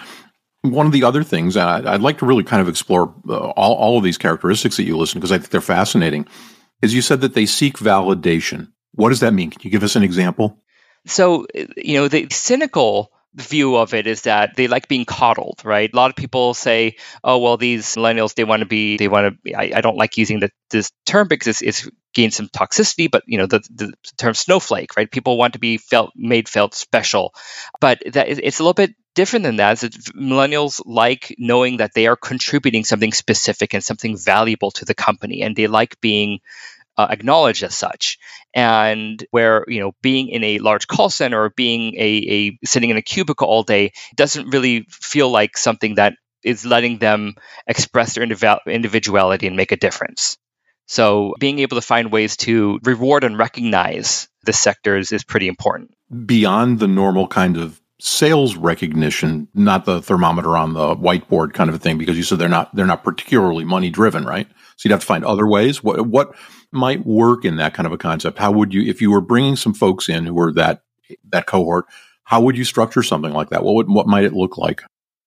One 0.63 0.87
of 0.87 0.93
the 0.93 1.05
other 1.05 1.23
things, 1.23 1.57
and 1.57 1.89
I'd 1.89 2.01
like 2.01 2.19
to 2.19 2.27
really 2.27 2.45
kind 2.45 2.61
of 2.61 2.69
explore 2.69 3.15
uh, 3.29 3.51
all, 3.51 3.75
all 3.75 3.99
of 3.99 4.05
these 4.05 4.19
characteristics 4.19 4.77
that 4.77 4.85
you 4.85 4.97
listen 4.97 5.21
because 5.21 5.33
I 5.33 5.39
think 5.39 5.51
they're 5.51 5.61
fascinating, 5.61 6.27
is 6.83 6.95
you 6.95 7.03
said 7.03 7.21
that 7.21 7.35
they 7.35 7.47
seek 7.47 7.79
validation. 7.79 8.73
What 8.93 9.11
does 9.11 9.21
that 9.21 9.33
mean? 9.33 9.51
Can 9.51 9.61
you 9.63 9.71
give 9.71 9.85
us 9.85 9.97
an 9.97 10.03
example? 10.03 10.59
So, 11.07 11.47
you 11.77 11.99
know, 11.99 12.09
the 12.09 12.29
cynical 12.31 13.13
view 13.35 13.77
of 13.77 13.95
it 13.95 14.07
is 14.07 14.23
that 14.23 14.57
they 14.57 14.69
like 14.69 14.89
being 14.89 15.05
coddled, 15.05 15.63
right? 15.65 15.91
A 15.93 15.97
lot 15.97 16.11
of 16.11 16.17
people 16.17 16.55
say, 16.55 16.97
"Oh, 17.25 17.39
well, 17.39 17.57
these 17.57 17.97
millennials 17.97 18.35
they 18.35 18.45
want 18.45 18.61
to 18.61 18.67
be, 18.67 18.97
they 18.97 19.09
want 19.09 19.37
to." 19.45 19.55
I, 19.55 19.73
I, 19.77 19.81
don't 19.81 19.97
like 19.97 20.19
using 20.19 20.41
the, 20.41 20.51
this 20.71 20.91
term 21.07 21.29
because 21.29 21.49
it's, 21.49 21.63
it's 21.63 21.91
gained 22.15 22.35
some 22.35 22.49
toxicity, 22.49 23.11
but 23.11 23.23
you 23.27 23.39
know, 23.39 23.47
the, 23.47 23.61
the 23.71 23.93
term 24.19 24.35
snowflake, 24.35 24.97
right? 24.97 25.11
People 25.11 25.39
want 25.39 25.55
to 25.55 25.59
be 25.59 25.79
felt 25.79 26.13
made 26.15 26.49
felt 26.49 26.75
special, 26.75 27.35
but 27.81 28.03
that 28.13 28.29
it's 28.29 28.61
a 28.61 28.63
little 28.63 28.75
bit 28.75 28.95
different 29.15 29.45
than 29.45 29.57
that. 29.57 29.79
millennials 29.79 30.81
like 30.85 31.35
knowing 31.39 31.79
that 31.79 31.93
they 31.95 32.07
are 32.07 32.17
contributing 32.17 32.85
something 32.85 33.13
specific 33.13 33.75
and 33.75 33.85
something 33.85 34.17
valuable 34.17 34.71
to 34.73 34.85
the 34.85 34.95
company, 34.95 35.43
and 35.43 35.57
they 35.57 35.67
like 35.67 36.01
being 36.01 36.41
uh, 36.97 37.07
acknowledged 37.11 37.63
as 37.63 37.75
such. 37.75 38.19
And 38.55 39.25
where 39.31 39.65
you 39.69 39.81
know 39.81 39.93
being 40.03 40.29
in 40.29 40.45
a 40.45 40.59
large 40.59 40.87
call 40.87 41.11
center 41.11 41.43
or 41.43 41.51
being 41.51 41.95
a, 41.97 42.01
a 42.01 42.59
sitting 42.67 42.91
in 42.91 42.97
a 42.97 43.03
cubicle 43.03 43.49
all 43.49 43.63
day 43.63 43.93
doesn't 44.17 44.51
really 44.51 44.87
feel 44.91 45.31
like 45.31 45.57
something 45.57 45.97
that 45.97 46.15
is 46.45 46.67
letting 46.67 46.99
them 46.99 47.35
express 47.67 48.15
their 48.15 48.25
individuality 48.25 49.47
and 49.47 49.57
make 49.57 49.73
a 49.73 49.77
difference. 49.77 50.37
So 50.87 51.35
being 51.39 51.61
able 51.61 51.77
to 51.77 51.87
find 51.87 52.11
ways 52.11 52.37
to 52.39 52.81
reward 52.83 53.25
and 53.25 53.39
recognize 53.39 54.29
the 54.45 54.53
sectors 54.53 55.13
is 55.13 55.25
pretty 55.25 55.49
important. 55.49 55.95
Beyond 56.27 56.81
the 56.81 56.89
normal 56.89 57.29
kind 57.29 57.57
of 57.57 57.81
sales 58.01 58.57
recognition 58.57 59.47
not 59.55 59.85
the 59.85 60.03
thermometer 60.03 60.57
on 60.57 60.75
the 60.75 60.97
whiteboard 60.97 61.55
kind 61.55 61.71
of 61.71 61.81
thing 61.81 61.99
because 61.99 62.17
you 62.17 62.25
said 62.25 62.37
they're 62.37 62.49
not 62.49 62.75
they're 62.75 62.85
not 62.85 63.05
particularly 63.05 63.65
money 63.65 63.91
driven 63.91 64.25
right 64.25 64.49
so 64.77 64.89
you'd 64.89 64.93
have 64.93 65.01
to 65.01 65.07
find 65.07 65.25
other 65.25 65.47
ways 65.47 65.83
what 65.83 66.07
what 66.07 66.35
might 66.73 67.07
work 67.07 67.45
in 67.45 67.57
that 67.57 67.75
kind 67.75 67.87
of 67.87 67.93
a 67.93 67.99
concept? 67.99 68.39
How 68.39 68.51
would 68.51 68.75
you, 68.75 68.83
if 68.83 69.01
you 69.03 69.11
were 69.11 69.21
bringing 69.21 69.57
some 69.57 69.75
folks 69.75 70.09
in 70.09 70.25
who 70.25 70.35
were 70.35 70.53
that 70.55 70.83
that 71.31 71.47
cohort, 71.47 71.85
how 72.25 72.41
would 72.41 72.57
you 72.57 72.65
structure 72.65 73.03
something 73.03 73.33
like 73.33 73.51
that? 73.51 73.63
What 73.63 73.75
would 73.75 73.89
what 73.89 74.07
might 74.07 74.25
it 74.25 74.33
look 74.33 74.57
like? 74.57 74.83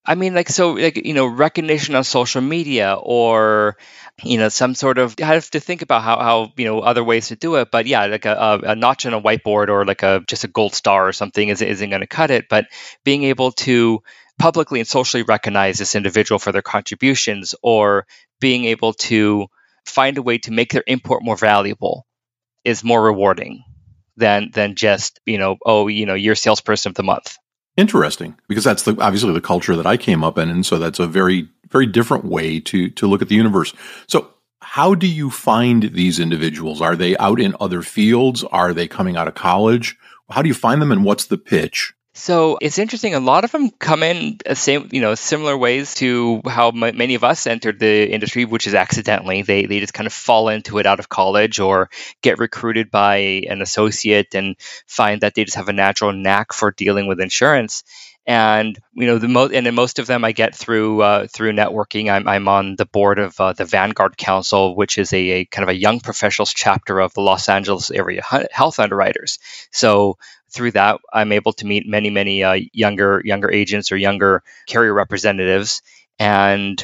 I 0.08 0.16
mean, 0.16 0.36
like 0.36 0.50
so, 0.50 0.74
like 0.74 0.98
you 1.06 1.14
know, 1.14 1.26
recognition 1.28 1.96
on 1.96 2.04
social 2.04 2.42
media 2.42 2.96
or 3.00 3.78
you 4.24 4.38
know 4.38 4.50
some 4.50 4.76
sort 4.76 4.98
of 4.98 5.16
I 5.22 5.26
have 5.26 5.50
to 5.52 5.60
think 5.60 5.82
about 5.82 6.02
how, 6.02 6.20
how 6.20 6.54
you 6.58 6.66
know 6.66 6.80
other 6.80 7.04
ways 7.04 7.28
to 7.28 7.36
do 7.36 7.56
it 7.56 7.70
but 7.70 7.86
yeah 7.86 8.06
like 8.06 8.24
a, 8.24 8.62
a 8.64 8.76
notch 8.76 9.06
on 9.06 9.14
a 9.14 9.22
whiteboard 9.22 9.68
or 9.68 9.84
like 9.84 10.04
a 10.04 10.24
just 10.26 10.46
a 10.46 10.48
gold 10.48 10.74
star 10.74 11.06
or 11.06 11.12
something 11.12 11.50
is, 11.50 11.62
isn't 11.62 11.90
going 11.90 12.00
to 12.00 12.08
cut 12.08 12.32
it 12.32 12.46
but 12.50 12.68
being 13.04 13.24
able 13.24 13.52
to 13.52 14.02
publicly 14.40 14.80
and 14.80 14.88
socially 14.88 15.24
recognize 15.24 15.80
this 15.80 15.96
individual 15.96 16.40
for 16.40 16.52
their 16.52 16.62
contributions 16.62 17.56
or 17.62 18.06
being 18.40 18.66
able 18.66 18.94
to 18.94 19.48
find 19.86 20.18
a 20.18 20.22
way 20.22 20.38
to 20.40 20.52
make 20.52 20.72
their 20.72 20.84
import 20.88 21.24
more 21.24 21.38
valuable 21.38 22.06
is 22.64 22.84
more 22.84 23.02
rewarding 23.02 23.64
than 24.18 24.50
than 24.54 24.76
just 24.76 25.20
you 25.26 25.38
know 25.38 25.58
oh 25.66 25.88
you 25.88 26.06
know 26.06 26.14
you're 26.14 26.36
salesperson 26.36 26.90
of 26.90 26.96
the 26.96 27.04
month. 27.04 27.38
Interesting 27.78 28.36
because 28.48 28.64
that's 28.64 28.84
the 28.84 28.96
obviously 29.02 29.34
the 29.34 29.42
culture 29.42 29.76
that 29.76 29.86
i 29.86 29.98
came 29.98 30.24
up 30.24 30.38
in 30.38 30.50
and 30.50 30.66
so 30.66 30.80
that's 30.80 31.00
a 31.00 31.08
very 31.08 31.50
very 31.70 31.86
different 31.86 32.26
way 32.26 32.60
to 32.62 32.90
to 32.92 33.08
look 33.08 33.22
at 33.22 33.30
the 33.30 33.36
universe. 33.36 33.74
So 34.08 34.32
how 34.62 34.96
do 34.96 35.08
you 35.08 35.30
find 35.30 35.84
these 35.84 36.20
individuals? 36.20 36.82
Are 36.82 36.96
they 36.96 37.16
out 37.18 37.40
in 37.40 37.56
other 37.60 37.82
fields? 37.82 38.44
Are 38.46 38.74
they 38.74 38.88
coming 38.88 39.16
out 39.16 39.28
of 39.28 39.36
college? 39.36 39.96
How 40.30 40.42
do 40.42 40.48
you 40.48 40.56
find 40.56 40.82
them 40.82 40.92
and 40.92 41.04
what's 41.04 41.26
the 41.26 41.38
pitch 41.38 41.94
so 42.18 42.58
it's 42.62 42.78
interesting. 42.78 43.14
A 43.14 43.20
lot 43.20 43.44
of 43.44 43.52
them 43.52 43.70
come 43.72 44.02
in 44.02 44.38
same, 44.54 44.88
you 44.94 45.02
know, 45.02 45.16
similar 45.16 45.58
ways 45.58 45.96
to 45.96 46.42
how 46.46 46.70
m- 46.70 46.98
many 46.98 47.16
of 47.16 47.26
us 47.26 47.46
entered 47.46 47.78
the 47.78 48.10
industry, 48.10 48.46
which 48.46 48.68
is 48.68 48.74
accidentally. 48.74 49.42
They 49.42 49.66
they 49.66 49.82
just 49.82 49.94
kind 49.94 50.08
of 50.08 50.14
fall 50.14 50.48
into 50.48 50.78
it 50.78 50.86
out 50.86 51.00
of 51.00 51.10
college 51.10 51.60
or 51.60 51.90
get 52.22 52.40
recruited 52.40 52.90
by 52.90 53.18
an 53.50 53.62
associate 53.62 54.34
and 54.34 54.56
find 54.88 55.22
that 55.22 55.36
they 55.36 55.44
just 55.44 55.58
have 55.58 55.68
a 55.68 55.74
natural 55.74 56.14
knack 56.14 56.54
for 56.54 56.72
dealing 56.72 57.08
with 57.08 57.20
insurance. 57.20 57.84
And 58.26 58.80
you 58.94 59.08
know, 59.08 59.20
the 59.20 59.28
most 59.28 59.54
and 59.54 59.66
then 59.66 59.76
most 59.76 60.00
of 60.00 60.08
them 60.08 60.24
I 60.24 60.32
get 60.32 60.56
through 60.56 61.02
uh, 61.02 61.28
through 61.28 61.52
networking. 61.52 62.10
I'm, 62.10 62.30
I'm 62.30 62.48
on 62.48 62.78
the 62.78 62.86
board 62.86 63.20
of 63.20 63.38
uh, 63.42 63.52
the 63.52 63.66
Vanguard 63.66 64.18
Council, 64.18 64.74
which 64.74 64.98
is 64.98 65.12
a, 65.12 65.30
a 65.32 65.46
kind 65.46 65.64
of 65.64 65.70
a 65.70 65.78
young 65.78 66.00
professionals 66.00 66.54
chapter 66.54 67.00
of 67.02 67.14
the 67.14 67.22
Los 67.22 67.50
Angeles 67.50 67.92
area 67.92 68.24
health 68.52 68.80
underwriters. 68.80 69.38
So 69.72 70.18
through 70.56 70.72
that, 70.72 71.00
I'm 71.14 71.32
able 71.32 71.54
to 71.54 71.66
meet 71.66 71.88
many, 71.88 72.10
many 72.10 72.44
uh, 72.44 72.60
younger 72.74 73.22
younger 73.24 73.52
agents 73.52 73.92
or 73.92 73.98
younger 73.98 74.42
carrier 74.68 74.94
representatives, 74.94 75.82
and 76.18 76.84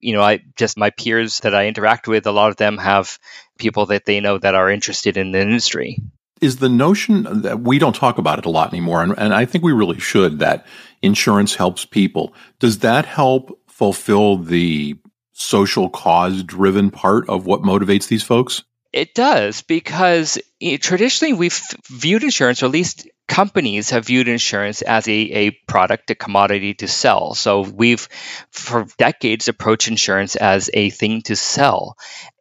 you 0.00 0.12
know, 0.12 0.22
I 0.22 0.40
just 0.56 0.76
my 0.76 0.90
peers 0.90 1.40
that 1.40 1.54
I 1.54 1.66
interact 1.66 2.08
with, 2.08 2.26
a 2.26 2.32
lot 2.32 2.50
of 2.50 2.56
them 2.56 2.78
have 2.78 3.18
people 3.58 3.86
that 3.86 4.04
they 4.04 4.20
know 4.20 4.38
that 4.38 4.54
are 4.54 4.70
interested 4.70 5.16
in 5.16 5.32
the 5.32 5.40
industry. 5.40 5.98
Is 6.40 6.56
the 6.56 6.68
notion 6.68 7.42
that 7.42 7.60
we 7.60 7.78
don't 7.78 7.96
talk 7.96 8.18
about 8.18 8.38
it 8.38 8.46
a 8.46 8.50
lot 8.50 8.72
anymore, 8.72 9.02
and, 9.02 9.14
and 9.16 9.34
I 9.34 9.44
think 9.44 9.64
we 9.64 9.72
really 9.72 9.98
should, 9.98 10.38
that 10.40 10.66
insurance 11.02 11.54
helps 11.54 11.84
people. 11.84 12.34
Does 12.58 12.80
that 12.80 13.06
help 13.06 13.58
fulfill 13.68 14.36
the 14.36 14.96
social 15.32 15.88
cause 15.88 16.42
driven 16.42 16.90
part 16.90 17.28
of 17.28 17.46
what 17.46 17.62
motivates 17.62 18.08
these 18.08 18.22
folks? 18.22 18.64
It 18.98 19.14
does 19.14 19.62
because 19.62 20.38
eh, 20.60 20.76
traditionally 20.76 21.34
we've 21.34 21.60
viewed 21.88 22.24
insurance, 22.24 22.62
or 22.62 22.66
at 22.66 22.72
least 22.72 23.06
companies 23.28 23.90
have 23.90 24.06
viewed 24.06 24.26
insurance 24.26 24.82
as 24.82 25.06
a, 25.06 25.12
a 25.12 25.50
product, 25.68 26.10
a 26.10 26.16
commodity 26.16 26.74
to 26.74 26.88
sell. 26.88 27.34
So 27.34 27.60
we've, 27.60 28.08
for 28.50 28.88
decades, 28.98 29.46
approached 29.46 29.86
insurance 29.86 30.34
as 30.34 30.68
a 30.74 30.90
thing 30.90 31.22
to 31.22 31.36
sell. 31.36 31.96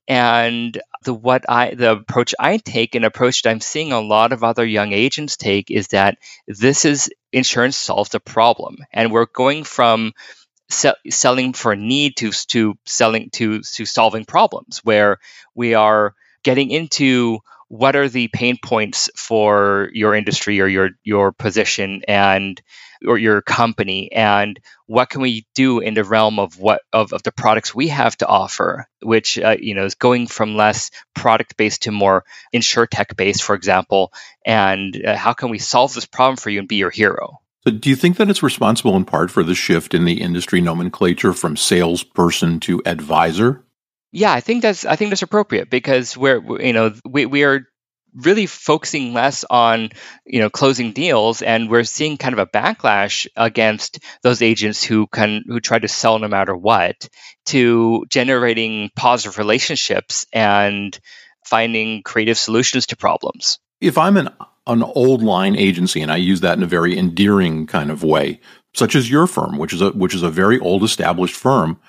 And 0.08 0.82
the 1.04 1.14
what 1.14 1.46
I 1.48 1.76
the 1.76 1.92
approach 1.92 2.34
I 2.40 2.58
take 2.58 2.96
and 2.96 3.06
approach 3.06 3.44
that 3.44 3.52
I'm 3.52 3.62
seeing 3.62 3.92
a 3.92 4.02
lot 4.02 4.34
of 4.34 4.44
other 4.44 4.66
young 4.66 4.94
agents 4.94 5.38
take 5.38 5.70
is 5.70 5.90
that 5.90 6.18
this 6.48 6.86
is 6.86 7.12
insurance 7.32 7.78
solves 7.78 8.16
a 8.16 8.20
problem, 8.20 8.78
and 8.92 9.12
we're 9.12 9.28
going 9.28 9.64
from 9.64 10.14
selling 10.70 11.54
for 11.54 11.76
need 11.76 12.18
to 12.18 12.32
to 12.48 12.78
selling 12.86 13.30
to 13.32 13.62
to 13.62 13.86
solving 13.86 14.26
problems 14.26 14.80
where 14.84 15.20
we 15.54 15.76
are 15.76 16.16
getting 16.44 16.72
into 16.72 17.40
what 17.70 17.96
are 17.96 18.08
the 18.08 18.30
pain 18.30 18.58
points 18.64 19.10
for 19.16 19.90
your 19.94 20.16
industry 20.16 20.62
or 20.62 20.68
your 20.68 20.92
your 21.04 21.32
position 21.32 22.02
and 22.08 22.62
or 23.06 23.18
your 23.18 23.42
company 23.42 24.12
and 24.12 24.60
what 24.88 25.10
can 25.10 25.22
we 25.22 25.46
do 25.54 25.80
in 25.80 25.94
the 25.94 26.04
realm 26.04 26.40
of 26.40 26.58
what 26.58 26.82
of, 26.94 27.14
of 27.14 27.22
the 27.24 27.32
products 27.32 27.76
we 27.76 27.90
have 27.90 28.16
to 28.18 28.26
offer 28.26 28.88
which 29.04 29.38
uh, 29.38 29.56
you 29.60 29.76
know 29.76 29.86
is 29.86 29.96
going 29.96 30.28
from 30.28 30.56
less 30.56 30.90
product 31.14 31.58
based 31.58 31.84
to 31.84 31.92
more 31.92 32.24
insurtech 32.56 33.16
based 33.18 33.44
for 33.44 33.54
example 33.54 34.12
and 34.48 35.06
uh, 35.06 35.16
how 35.16 35.34
can 35.34 35.50
we 35.50 35.60
solve 35.60 35.94
this 35.94 36.06
problem 36.06 36.38
for 36.38 36.50
you 36.50 36.60
and 36.60 36.68
be 36.70 36.78
your 36.78 36.90
hero? 36.90 37.42
So 37.66 37.72
do 37.72 37.90
you 37.90 37.98
think 37.98 38.16
that 38.16 38.30
it's 38.30 38.42
responsible 38.42 38.96
in 38.96 39.04
part 39.04 39.30
for 39.30 39.44
the 39.44 39.54
shift 39.54 39.94
in 39.94 40.06
the 40.06 40.22
industry 40.22 40.62
nomenclature 40.62 41.34
from 41.34 41.58
salesperson 41.58 42.62
to 42.62 42.82
advisor 42.86 43.62
yeah, 44.18 44.34
I 44.34 44.42
think 44.42 44.64
that's 44.64 44.84
I 44.84 44.96
think 44.96 45.12
that's 45.12 45.22
appropriate 45.22 45.70
because 45.70 46.18
we're 46.18 46.42
you 46.60 46.74
know 46.74 46.94
we, 47.06 47.28
we 47.28 47.44
are 47.44 47.68
really 48.16 48.48
focusing 48.48 49.14
less 49.14 49.46
on 49.48 49.90
you 50.26 50.40
know 50.40 50.50
closing 50.50 50.92
deals 50.92 51.44
and 51.44 51.70
we're 51.70 51.84
seeing 51.84 52.18
kind 52.18 52.34
of 52.34 52.40
a 52.40 52.48
backlash 52.48 53.28
against 53.36 54.00
those 54.24 54.42
agents 54.42 54.84
who 54.84 55.06
can 55.06 55.44
who 55.46 55.60
try 55.60 55.78
to 55.78 55.88
sell 55.88 56.18
no 56.18 56.28
matter 56.28 56.58
what 56.58 57.08
to 57.46 58.06
generating 58.10 58.90
positive 58.96 59.38
relationships 59.38 60.26
and 60.34 61.00
finding 61.46 62.02
creative 62.02 62.40
solutions 62.40 62.88
to 62.88 62.98
problems. 62.98 63.60
If 63.82 64.00
i'm 64.00 64.18
an 64.18 64.30
an 64.66 64.82
old 64.82 65.22
line 65.22 65.56
agency 65.56 66.02
and 66.02 66.12
i 66.12 66.16
use 66.16 66.42
that 66.42 66.58
in 66.58 66.64
a 66.64 66.68
very 66.68 66.98
endearing 66.98 67.68
kind 67.68 67.92
of 67.92 68.02
way 68.02 68.40
such 68.74 68.96
as 68.96 69.12
your 69.12 69.28
firm 69.28 69.60
which 69.60 69.74
is 69.74 69.82
a 69.82 69.92
which 69.92 70.16
is 70.16 70.24
a 70.24 70.32
very 70.32 70.58
old 70.58 70.84
established 70.84 71.36
firm 71.36 71.80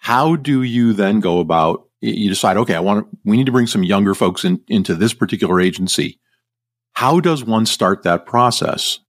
how 0.00 0.36
do 0.36 0.62
you 0.62 0.92
then 0.92 1.20
go 1.20 1.38
about 1.38 1.86
you 2.00 2.28
decide, 2.30 2.56
okay, 2.56 2.74
I 2.74 2.80
want 2.80 3.10
to, 3.10 3.18
we 3.24 3.36
need 3.36 3.46
to 3.46 3.52
bring 3.52 3.66
some 3.66 3.84
younger 3.84 4.14
folks 4.14 4.44
in, 4.44 4.60
into 4.68 4.94
this 4.94 5.12
particular 5.12 5.60
agency. 5.60 6.18
How 6.92 7.20
does 7.20 7.44
one 7.44 7.66
start 7.66 8.02
that 8.02 8.26
process? 8.26 9.00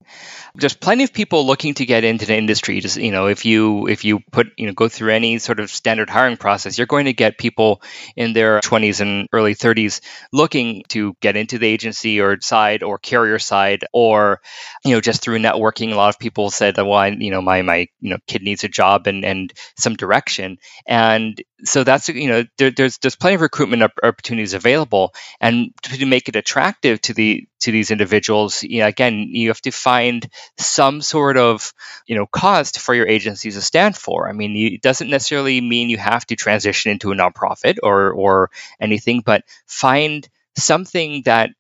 There's 0.56 0.76
plenty 0.76 1.04
of 1.04 1.14
people 1.14 1.46
looking 1.46 1.74
to 1.76 1.86
get 1.86 2.04
into 2.04 2.26
the 2.26 2.36
industry. 2.36 2.80
Just 2.80 2.98
you 2.98 3.12
know, 3.12 3.28
if 3.28 3.46
you 3.46 3.88
if 3.88 4.04
you 4.04 4.20
put 4.32 4.48
you 4.58 4.68
know 4.68 4.74
go 4.74 4.90
through 4.90 5.14
any 5.14 5.38
sort 5.40 5.60
of 5.60 5.70
standard 5.70 6.10
hiring 6.10 6.38
process, 6.38 6.78
you're 6.78 6.88
going 6.88 7.06
to 7.06 7.14
get 7.14 7.38
people 7.38 7.82
in 8.16 8.34
their 8.34 8.60
20s 8.60 9.00
and 9.00 9.28
early 9.32 9.56
30s 9.56 10.02
looking 10.34 10.84
to 10.90 11.16
get 11.22 11.38
into 11.38 11.58
the 11.58 11.68
agency 11.68 12.20
or 12.20 12.40
side 12.42 12.84
or 12.84 12.98
carrier 12.98 13.40
side, 13.40 13.86
or 13.94 14.42
you 14.84 14.94
know 14.94 15.02
just 15.02 15.22
through 15.22 15.40
networking. 15.40 15.92
A 15.94 15.96
lot 15.96 16.10
of 16.14 16.20
people 16.20 16.50
said, 16.52 16.78
well, 16.78 16.94
I, 16.94 17.08
you 17.08 17.32
know, 17.32 17.42
my 17.42 17.62
my 17.62 17.88
you 18.00 18.10
know 18.10 18.18
kid 18.28 18.42
needs 18.42 18.64
a 18.64 18.70
job 18.70 19.08
and 19.08 19.24
and 19.24 19.54
some 19.78 19.96
direction, 19.96 20.58
and 20.86 21.42
so 21.64 21.84
that's 21.84 22.10
you 22.10 22.28
know 22.28 22.44
there, 22.58 22.72
there's 22.72 22.98
there's 22.98 23.16
plenty 23.16 23.36
of 23.36 23.42
recruitment 23.42 23.84
opportunities 24.04 24.54
available, 24.54 25.14
and 25.40 25.72
to 25.84 26.06
make 26.06 26.28
it 26.28 26.36
attractive 26.36 27.02
to 27.02 27.14
the 27.14 27.48
to 27.62 27.72
these 27.72 27.92
individuals, 27.92 28.64
you 28.64 28.80
know, 28.80 28.88
again, 28.88 29.28
you 29.30 29.50
have 29.50 29.62
to 29.62 29.72
find 29.72 30.28
some 30.58 31.02
sort 31.02 31.38
of 31.38 31.74
you 32.08 32.16
know 32.16 32.26
cost 32.26 32.80
for 32.80 32.94
your 32.94 33.08
agencies 33.08 33.56
to 33.56 33.62
stand 33.62 33.96
for. 33.98 34.30
I 34.30 34.34
mean, 34.34 34.56
it 34.56 34.82
doesn't 34.82 35.10
necessarily 35.10 35.62
mean 35.62 35.90
you 35.90 35.98
have 35.98 36.26
to 36.28 36.36
transition 36.36 36.92
into 36.92 37.12
a 37.12 37.16
nonprofit 37.16 37.78
or 37.84 38.12
or 38.12 38.50
anything, 38.80 39.22
but 39.26 39.44
find 39.66 40.28
something 40.56 41.24
that 41.26 41.52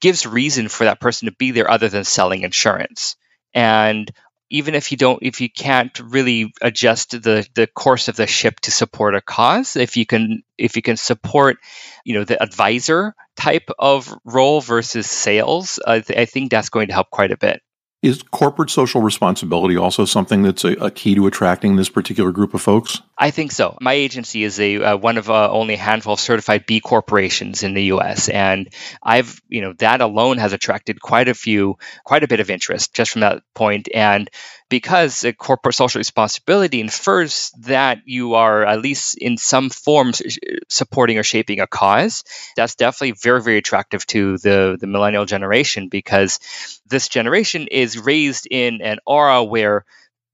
gives 0.00 0.26
reason 0.26 0.68
for 0.68 0.84
that 0.84 1.00
person 1.00 1.26
to 1.26 1.34
be 1.34 1.52
there 1.52 1.70
other 1.70 1.88
than 1.88 2.04
selling 2.04 2.42
insurance. 2.42 3.16
And 3.54 4.10
even 4.50 4.74
if 4.74 4.92
you 4.92 4.98
don't 4.98 5.22
if 5.22 5.40
you 5.40 5.50
can't 5.50 5.98
really 6.00 6.52
adjust 6.60 7.10
the 7.10 7.46
the 7.54 7.66
course 7.66 8.08
of 8.08 8.16
the 8.16 8.26
ship 8.26 8.60
to 8.60 8.70
support 8.70 9.14
a 9.14 9.20
cause 9.20 9.76
if 9.76 9.96
you 9.96 10.06
can 10.06 10.42
if 10.56 10.76
you 10.76 10.82
can 10.82 10.96
support 10.96 11.58
you 12.04 12.14
know 12.14 12.24
the 12.24 12.40
advisor 12.40 13.14
type 13.36 13.68
of 13.78 14.14
role 14.24 14.60
versus 14.60 15.10
sales 15.10 15.80
th- 15.86 16.10
I 16.10 16.26
think 16.26 16.50
that's 16.50 16.68
going 16.68 16.88
to 16.88 16.94
help 16.94 17.10
quite 17.10 17.32
a 17.32 17.36
bit 17.36 17.60
is 18.06 18.22
corporate 18.22 18.70
social 18.70 19.00
responsibility 19.02 19.76
also 19.76 20.04
something 20.04 20.42
that's 20.42 20.64
a, 20.64 20.72
a, 20.74 20.90
key 20.90 21.14
to 21.14 21.26
attracting 21.26 21.76
this 21.76 21.88
particular 21.88 22.30
group 22.30 22.54
of 22.54 22.62
folks? 22.62 23.02
I 23.18 23.30
think 23.30 23.52
so. 23.52 23.76
My 23.80 23.94
agency 23.94 24.44
is 24.44 24.60
a 24.60 24.76
uh, 24.76 24.96
one 24.96 25.18
of 25.18 25.28
uh, 25.28 25.50
only 25.50 25.74
a 25.74 25.78
handful 25.78 26.14
of 26.14 26.20
certified 26.20 26.66
B 26.66 26.80
corporations 26.80 27.62
in 27.62 27.74
the 27.74 27.84
U.S., 27.84 28.28
and 28.28 28.68
I've 29.02 29.40
you 29.48 29.60
know 29.60 29.74
that 29.78 30.00
alone 30.00 30.38
has 30.38 30.52
attracted 30.52 31.00
quite 31.00 31.28
a 31.28 31.34
few, 31.34 31.76
quite 32.04 32.22
a 32.22 32.28
bit 32.28 32.40
of 32.40 32.50
interest 32.50 32.94
just 32.94 33.10
from 33.10 33.20
that 33.20 33.42
point. 33.54 33.88
And 33.92 34.30
because 34.68 35.24
corporate 35.38 35.74
social 35.74 36.00
responsibility 36.00 36.80
infers 36.80 37.52
that 37.60 37.98
you 38.04 38.34
are 38.34 38.64
at 38.64 38.80
least 38.80 39.16
in 39.16 39.36
some 39.36 39.70
forms 39.70 40.22
supporting 40.68 41.18
or 41.18 41.22
shaping 41.22 41.60
a 41.60 41.66
cause, 41.66 42.24
that's 42.56 42.74
definitely 42.74 43.12
very, 43.12 43.42
very 43.42 43.58
attractive 43.58 44.06
to 44.06 44.38
the, 44.38 44.76
the 44.80 44.86
millennial 44.86 45.24
generation 45.24 45.88
because 45.88 46.40
this 46.86 47.08
generation 47.08 47.68
is 47.70 47.98
raised 47.98 48.48
in 48.50 48.82
an 48.82 48.98
aura 49.06 49.44
where 49.44 49.84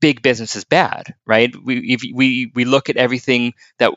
big 0.00 0.22
business 0.22 0.56
is 0.56 0.64
bad, 0.64 1.14
right? 1.26 1.54
We, 1.62 1.98
we, 2.14 2.50
we 2.54 2.64
look 2.64 2.88
at 2.88 2.96
everything 2.96 3.54
that 3.78 3.92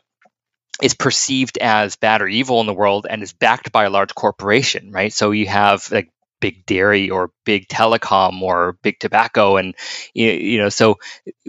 is 0.82 0.94
perceived 0.94 1.58
as 1.58 1.96
bad 1.96 2.20
or 2.20 2.28
evil 2.28 2.60
in 2.60 2.66
the 2.66 2.74
world 2.74 3.06
and 3.08 3.22
is 3.22 3.32
backed 3.32 3.72
by 3.72 3.84
a 3.84 3.90
large 3.90 4.14
corporation, 4.14 4.92
right? 4.92 5.12
So 5.12 5.30
you 5.30 5.46
have 5.46 5.90
like 5.90 6.10
big 6.40 6.66
dairy 6.66 7.10
or 7.10 7.30
big 7.44 7.68
telecom 7.68 8.42
or 8.42 8.78
big 8.82 8.98
tobacco 8.98 9.56
and 9.56 9.74
you 10.14 10.58
know 10.58 10.68
so 10.68 10.96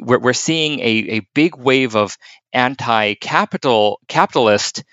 we're, 0.01 0.19
we're 0.19 0.33
seeing 0.33 0.79
a, 0.79 1.17
a 1.17 1.19
big 1.33 1.55
wave 1.55 1.95
of 1.95 2.17
anti-capital 2.53 3.99
capitalist 4.07 4.83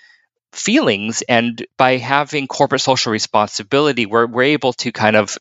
feelings 0.51 1.21
and 1.27 1.65
by 1.77 1.97
having 1.97 2.47
corporate 2.47 2.81
social 2.81 3.11
responsibility 3.11 4.05
we're, 4.05 4.27
we're 4.27 4.43
able 4.43 4.73
to 4.73 4.91
kind 4.91 5.15
of 5.15 5.37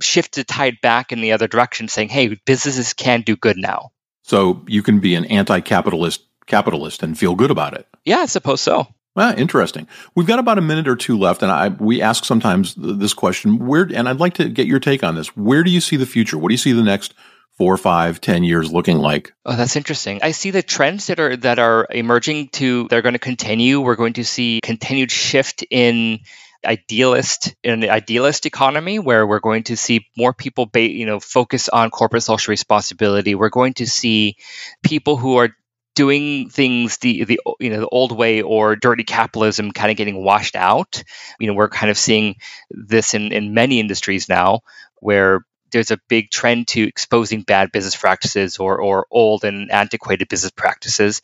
shift 0.00 0.34
the 0.34 0.44
tide 0.44 0.78
back 0.82 1.12
in 1.12 1.20
the 1.20 1.32
other 1.32 1.46
direction 1.46 1.88
saying 1.88 2.08
hey 2.08 2.38
businesses 2.44 2.92
can 2.92 3.22
do 3.22 3.36
good 3.36 3.56
now. 3.56 3.90
So 4.22 4.62
you 4.66 4.82
can 4.82 5.00
be 5.00 5.14
an 5.14 5.24
anti-capitalist 5.26 6.22
capitalist 6.46 7.02
and 7.02 7.18
feel 7.18 7.34
good 7.34 7.50
about 7.50 7.74
it. 7.74 7.86
Yeah 8.04 8.18
i 8.18 8.26
suppose 8.26 8.60
so 8.60 8.86
Ah, 9.16 9.34
interesting. 9.36 9.86
We've 10.16 10.26
got 10.26 10.40
about 10.40 10.58
a 10.58 10.62
minute 10.62 10.88
or 10.88 10.96
two 10.96 11.18
left, 11.18 11.42
and 11.42 11.50
I 11.50 11.68
we 11.68 12.02
ask 12.02 12.24
sometimes 12.24 12.74
this 12.74 13.14
question: 13.14 13.64
Where? 13.64 13.88
And 13.94 14.08
I'd 14.08 14.18
like 14.18 14.34
to 14.34 14.48
get 14.48 14.66
your 14.66 14.80
take 14.80 15.04
on 15.04 15.14
this. 15.14 15.36
Where 15.36 15.62
do 15.62 15.70
you 15.70 15.80
see 15.80 15.96
the 15.96 16.06
future? 16.06 16.36
What 16.36 16.48
do 16.48 16.54
you 16.54 16.58
see 16.58 16.72
the 16.72 16.82
next 16.82 17.14
four, 17.56 17.76
five, 17.76 18.20
ten 18.20 18.42
years 18.42 18.72
looking 18.72 18.98
like? 18.98 19.32
Oh, 19.44 19.54
that's 19.54 19.76
interesting. 19.76 20.20
I 20.22 20.32
see 20.32 20.50
the 20.50 20.62
trends 20.62 21.06
that 21.06 21.20
are 21.20 21.36
that 21.36 21.60
are 21.60 21.86
emerging 21.90 22.48
to 22.54 22.88
they're 22.88 23.02
going 23.02 23.14
to 23.14 23.20
continue. 23.20 23.80
We're 23.80 23.94
going 23.94 24.14
to 24.14 24.24
see 24.24 24.60
continued 24.62 25.12
shift 25.12 25.64
in 25.70 26.20
idealist 26.64 27.54
in 27.62 27.84
an 27.84 27.90
idealist 27.90 28.46
economy 28.46 28.98
where 28.98 29.26
we're 29.26 29.40
going 29.40 29.64
to 29.64 29.76
see 29.76 30.06
more 30.16 30.32
people 30.32 30.66
ba- 30.66 30.80
you 30.80 31.06
know 31.06 31.20
focus 31.20 31.68
on 31.68 31.90
corporate 31.90 32.22
social 32.22 32.52
responsibility 32.52 33.34
we're 33.34 33.50
going 33.50 33.74
to 33.74 33.86
see 33.86 34.36
people 34.82 35.18
who 35.18 35.36
are 35.36 35.50
doing 35.94 36.48
things 36.48 36.98
the 36.98 37.24
the 37.24 37.40
you 37.60 37.70
know 37.70 37.80
the 37.80 37.88
old 37.88 38.12
way 38.12 38.42
or 38.42 38.76
dirty 38.76 39.04
capitalism 39.04 39.72
kind 39.72 39.90
of 39.90 39.96
getting 39.96 40.22
washed 40.22 40.56
out. 40.56 41.02
You 41.38 41.46
know, 41.46 41.54
we're 41.54 41.68
kind 41.68 41.90
of 41.90 41.98
seeing 41.98 42.36
this 42.70 43.14
in 43.14 43.32
in 43.32 43.54
many 43.54 43.80
industries 43.80 44.28
now 44.28 44.60
where 45.00 45.44
there's 45.74 45.90
a 45.90 45.98
big 46.08 46.30
trend 46.30 46.68
to 46.68 46.82
exposing 46.82 47.42
bad 47.42 47.72
business 47.72 47.96
practices 47.96 48.58
or, 48.58 48.80
or 48.80 49.06
old 49.10 49.44
and 49.44 49.72
antiquated 49.72 50.28
business 50.28 50.52
practices. 50.52 51.20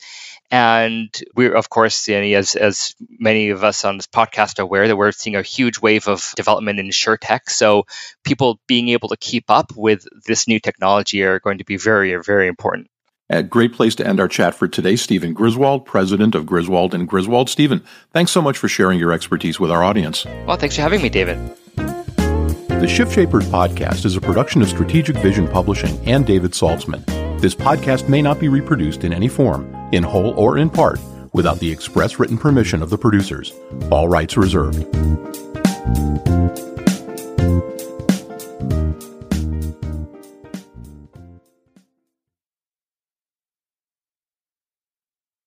And 0.51 1.09
we're, 1.37 1.55
of 1.55 1.71
course, 1.71 2.09
you 2.09 2.17
know, 2.17 2.37
as, 2.37 2.57
as 2.57 2.97
many 3.09 3.51
of 3.51 3.63
us 3.63 3.85
on 3.85 3.97
this 3.97 4.09
podcast 4.09 4.59
are 4.59 4.63
aware, 4.63 4.89
that 4.89 4.97
we're 4.97 5.13
seeing 5.13 5.37
a 5.37 5.43
huge 5.43 5.79
wave 5.81 6.09
of 6.09 6.33
development 6.35 6.81
in 6.81 6.89
insurtech. 6.89 7.49
So 7.49 7.85
people 8.25 8.59
being 8.67 8.89
able 8.89 9.11
to 9.11 9.17
keep 9.17 9.45
up 9.49 9.71
with 9.77 10.05
this 10.27 10.49
new 10.49 10.59
technology 10.59 11.23
are 11.23 11.39
going 11.39 11.59
to 11.59 11.65
be 11.65 11.77
very, 11.77 12.17
very 12.17 12.49
important. 12.49 12.89
A 13.33 13.45
great 13.45 13.73
place 13.73 13.95
to 13.95 14.07
end 14.07 14.19
our 14.19 14.27
chat 14.27 14.57
for 14.57 14.67
today. 14.67 14.97
Steven 14.97 15.33
Griswold, 15.33 15.87
president 15.87 16.35
of 16.35 16.45
Griswold 16.45 16.95
and 16.95 17.07
Griswold. 17.07 17.49
Steven, 17.49 17.81
thanks 18.13 18.33
so 18.33 18.43
much 18.43 18.59
for 18.59 18.67
sharing 18.67 18.99
your 18.99 19.13
expertise 19.13 19.61
with 19.61 19.71
our 19.71 19.85
audience. 19.85 20.25
Well, 20.47 20.57
thanks 20.57 20.75
for 20.75 20.83
having 20.83 21.01
me, 21.01 21.09
David. 21.09 21.39
The 21.77 22.89
Shift 22.89 23.15
Shapers 23.15 23.47
podcast 23.47 24.05
is 24.05 24.17
a 24.17 24.21
production 24.21 24.63
of 24.63 24.69
Strategic 24.69 25.17
Vision 25.19 25.47
Publishing 25.47 25.97
and 26.09 26.27
David 26.27 26.53
Saltzman. 26.53 27.07
This 27.41 27.55
podcast 27.55 28.09
may 28.09 28.21
not 28.21 28.41
be 28.41 28.49
reproduced 28.49 29.05
in 29.05 29.13
any 29.13 29.29
form, 29.29 29.73
in 29.93 30.03
whole 30.03 30.33
or 30.33 30.59
in 30.59 30.69
part, 30.69 30.99
without 31.33 31.61
the 31.61 31.71
express 31.71 32.19
written 32.19 32.37
permission 32.37 32.83
of 32.83 32.91
the 32.91 32.99
producers. 32.99 33.53
All 33.93 34.09
rights 34.09 34.37
reserved. 34.37 34.85